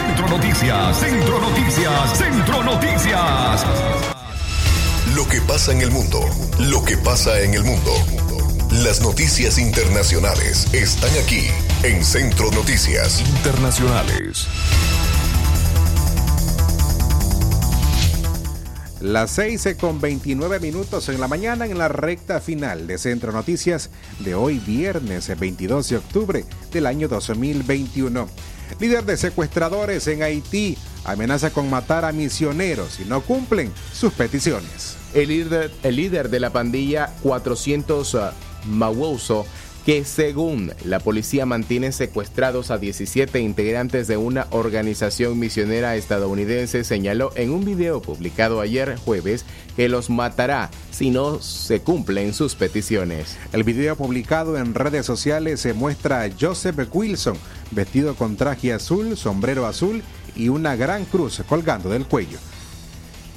Centro 0.07 0.37
Noticias, 0.37 0.97
Centro 0.97 1.39
Noticias, 1.39 2.17
Centro 2.17 2.63
Noticias. 2.63 3.65
Lo 5.15 5.27
que 5.27 5.41
pasa 5.41 5.71
en 5.71 5.81
el 5.81 5.91
mundo, 5.91 6.19
lo 6.59 6.83
que 6.83 6.97
pasa 6.97 7.41
en 7.41 7.53
el 7.53 7.63
mundo. 7.63 7.91
Las 8.83 9.01
noticias 9.01 9.57
internacionales 9.57 10.73
están 10.73 11.11
aquí 11.21 11.47
en 11.83 12.01
Centro 12.01 12.49
Noticias 12.51 13.19
Internacionales. 13.19 14.47
Las 19.01 19.31
6 19.31 19.75
con 19.77 19.99
29 19.99 20.61
minutos 20.61 21.09
en 21.09 21.19
la 21.19 21.27
mañana 21.27 21.65
en 21.65 21.77
la 21.77 21.89
recta 21.89 22.39
final 22.39 22.87
de 22.87 22.97
Centro 22.97 23.33
Noticias 23.33 23.89
de 24.19 24.33
hoy 24.33 24.59
viernes 24.59 25.37
22 25.37 25.89
de 25.89 25.97
octubre 25.97 26.45
del 26.71 26.85
año 26.85 27.09
2021. 27.09 28.29
Líder 28.79 29.03
de 29.03 29.17
secuestradores 29.17 30.07
en 30.07 30.23
Haití 30.23 30.77
amenaza 31.03 31.49
con 31.49 31.69
matar 31.69 32.05
a 32.05 32.13
misioneros 32.13 32.93
si 32.93 33.03
no 33.03 33.19
cumplen 33.21 33.73
sus 33.91 34.13
peticiones. 34.13 34.95
El 35.13 35.27
líder, 35.27 35.71
el 35.83 35.97
líder 35.97 36.29
de 36.29 36.39
la 36.39 36.51
pandilla 36.51 37.13
400 37.23 38.15
Mawuso, 38.65 39.45
que 39.85 40.05
según 40.05 40.73
la 40.83 40.99
policía 40.99 41.45
mantiene 41.45 41.91
secuestrados 41.91 42.69
a 42.69 42.77
17 42.77 43.39
integrantes 43.39 44.07
de 44.07 44.17
una 44.17 44.47
organización 44.51 45.39
misionera 45.39 45.95
estadounidense, 45.95 46.83
señaló 46.83 47.31
en 47.35 47.51
un 47.51 47.65
video 47.65 48.01
publicado 48.01 48.61
ayer 48.61 48.97
jueves 48.97 49.45
que 49.75 49.89
los 49.89 50.09
matará 50.09 50.69
si 50.91 51.09
no 51.09 51.41
se 51.41 51.81
cumplen 51.81 52.33
sus 52.33 52.55
peticiones. 52.55 53.37
El 53.53 53.63
video 53.63 53.95
publicado 53.95 54.57
en 54.57 54.75
redes 54.75 55.05
sociales 55.05 55.61
se 55.61 55.73
muestra 55.73 56.23
a 56.23 56.29
Joseph 56.39 56.87
Wilson 56.93 57.37
vestido 57.71 58.15
con 58.15 58.35
traje 58.35 58.73
azul, 58.73 59.17
sombrero 59.17 59.65
azul 59.65 60.03
y 60.35 60.49
una 60.49 60.75
gran 60.75 61.05
cruz 61.05 61.41
colgando 61.47 61.89
del 61.89 62.05
cuello. 62.05 62.37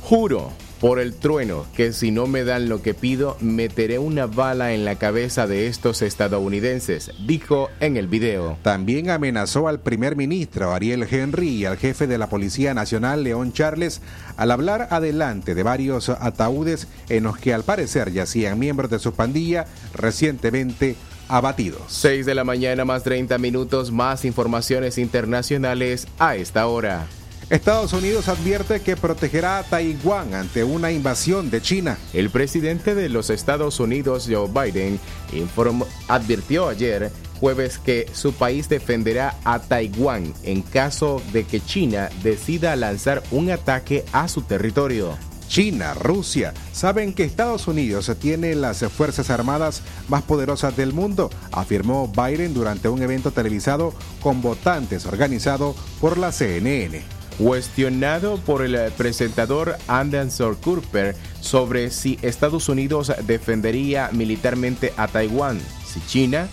Juro 0.03 0.53
por 0.83 0.99
el 0.99 1.15
trueno, 1.15 1.65
que 1.77 1.93
si 1.93 2.11
no 2.11 2.27
me 2.27 2.43
dan 2.43 2.69
lo 2.69 2.83
que 2.83 2.93
pido, 2.93 3.37
meteré 3.41 4.01
una 4.01 4.27
bala 4.27 4.73
en 4.73 4.85
la 4.85 4.97
cabeza 4.97 5.47
de 5.47 5.69
estos 5.69 6.03
estadounidenses, 6.03 7.13
dijo 7.25 7.71
en 7.79 7.97
el 7.97 8.09
video. 8.09 8.59
También 8.63 9.09
amenazó 9.09 9.69
al 9.69 9.79
primer 9.79 10.17
ministro 10.17 10.73
Ariel 10.73 11.07
Henry 11.09 11.51
y 11.51 11.67
al 11.67 11.77
jefe 11.77 12.09
de 12.09 12.19
la 12.19 12.27
Policía 12.27 12.75
Nacional 12.75 13.23
León 13.23 13.53
Charles 13.53 14.01
al 14.37 14.51
hablar 14.51 14.89
adelante 14.91 15.55
de 15.55 15.63
varios 15.63 16.09
ataúdes 16.09 16.89
en 17.09 17.23
los 17.23 17.39
que 17.39 17.55
al 17.55 17.63
parecer 17.63 18.11
yacían 18.11 18.59
miembros 18.59 18.91
de 18.91 18.99
su 18.99 19.13
pandilla 19.13 19.67
recientemente 19.95 20.97
abatidos. 21.29 21.83
6 21.91 22.27
de 22.27 22.35
la 22.35 22.43
mañana 22.43 22.85
más 22.85 23.05
30 23.05 23.39
minutos, 23.39 23.93
más 23.93 24.25
informaciones 24.25 24.99
internacionales 24.99 26.09
a 26.19 26.35
esta 26.35 26.67
hora. 26.67 27.07
Estados 27.53 27.93
Unidos 27.93 28.29
advierte 28.29 28.81
que 28.81 28.97
protegerá 28.97 29.59
a 29.59 29.63
Taiwán 29.63 30.33
ante 30.33 30.65
una 30.65 30.91
invasión 30.91 31.51
de 31.51 31.61
China. 31.61 31.99
El 32.15 32.31
presidente 32.31 32.95
de 32.95 33.11
los 33.11 33.29
Estados 33.29 33.79
Unidos, 33.79 34.27
Joe 34.27 34.49
Biden, 34.49 34.99
informó, 35.35 35.87
advirtió 36.09 36.71
ayer 36.71 37.13
jueves 37.39 37.77
que 37.79 38.07
su 38.15 38.33
país 38.33 38.71
defenderá 38.71 39.37
a 39.45 39.59
Taiwán 39.59 40.33
en 40.45 40.63
caso 40.63 41.21
de 41.35 41.45
que 41.45 41.61
China 41.61 42.09
decida 42.23 42.75
lanzar 42.75 43.23
un 43.31 43.51
ataque 43.51 44.07
a 44.13 44.29
su 44.29 44.41
territorio. 44.41 45.19
China, 45.47 45.93
Rusia, 45.93 46.55
saben 46.73 47.13
que 47.13 47.25
Estados 47.25 47.69
Unidos 47.69 48.11
tiene 48.19 48.55
las 48.55 48.79
fuerzas 48.85 49.29
armadas 49.29 49.83
más 50.09 50.23
poderosas 50.23 50.75
del 50.75 50.95
mundo, 50.95 51.29
afirmó 51.51 52.09
Biden 52.09 52.55
durante 52.55 52.89
un 52.89 53.03
evento 53.03 53.31
televisado 53.31 53.93
con 54.23 54.41
votantes 54.41 55.05
organizado 55.05 55.77
por 56.01 56.17
la 56.17 56.33
CNN 56.33 57.22
cuestionado 57.39 58.37
por 58.39 58.63
el 58.63 58.93
presentador 58.93 59.77
Anderson 59.89 60.55
Cooper 60.57 61.17
sobre 61.41 61.91
si 61.91 62.19
Estados 62.23 62.69
Unidos 62.69 63.13
defendería 63.27 64.11
militarmente 64.13 64.93
a 64.97 65.09
Taiwán 65.09 65.61
si 65.93 66.01
China 66.07 66.49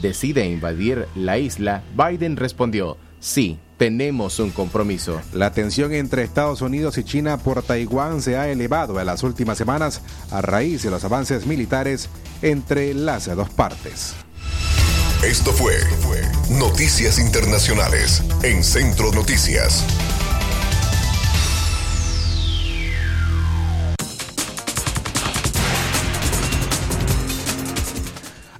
decide 0.00 0.46
invadir 0.46 1.08
la 1.14 1.38
isla, 1.38 1.82
Biden 1.96 2.36
respondió, 2.36 2.96
sí, 3.18 3.58
tenemos 3.78 4.38
un 4.38 4.50
compromiso. 4.50 5.20
La 5.32 5.52
tensión 5.52 5.92
entre 5.92 6.22
Estados 6.22 6.62
Unidos 6.62 6.96
y 6.98 7.04
China 7.04 7.38
por 7.38 7.62
Taiwán 7.62 8.22
se 8.22 8.36
ha 8.36 8.48
elevado 8.48 9.00
en 9.00 9.06
las 9.06 9.22
últimas 9.22 9.58
semanas 9.58 10.02
a 10.30 10.40
raíz 10.40 10.82
de 10.82 10.90
los 10.90 11.04
avances 11.04 11.46
militares 11.46 12.08
entre 12.42 12.94
las 12.94 13.26
dos 13.34 13.50
partes. 13.50 14.14
Esto 15.24 15.52
fue 15.52 15.74
Noticias 16.50 17.18
Internacionales 17.18 18.22
en 18.42 18.62
Centro 18.62 19.12
Noticias. 19.12 19.84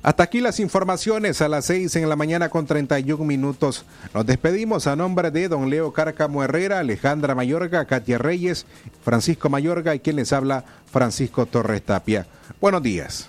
Hasta 0.06 0.22
aquí 0.22 0.40
las 0.40 0.60
informaciones 0.60 1.42
a 1.42 1.48
las 1.48 1.64
6 1.64 1.96
en 1.96 2.08
la 2.08 2.14
mañana 2.14 2.48
con 2.48 2.64
31 2.64 3.24
minutos. 3.24 3.84
Nos 4.14 4.24
despedimos 4.24 4.86
a 4.86 4.94
nombre 4.94 5.32
de 5.32 5.48
don 5.48 5.68
Leo 5.68 5.92
Cárcamo 5.92 6.44
Herrera, 6.44 6.78
Alejandra 6.78 7.34
Mayorga, 7.34 7.86
Katia 7.86 8.16
Reyes, 8.16 8.66
Francisco 9.02 9.50
Mayorga 9.50 9.96
y 9.96 9.98
quien 9.98 10.14
les 10.14 10.32
habla, 10.32 10.64
Francisco 10.92 11.44
Torres 11.46 11.82
Tapia. 11.82 12.24
Buenos 12.60 12.84
días. 12.84 13.28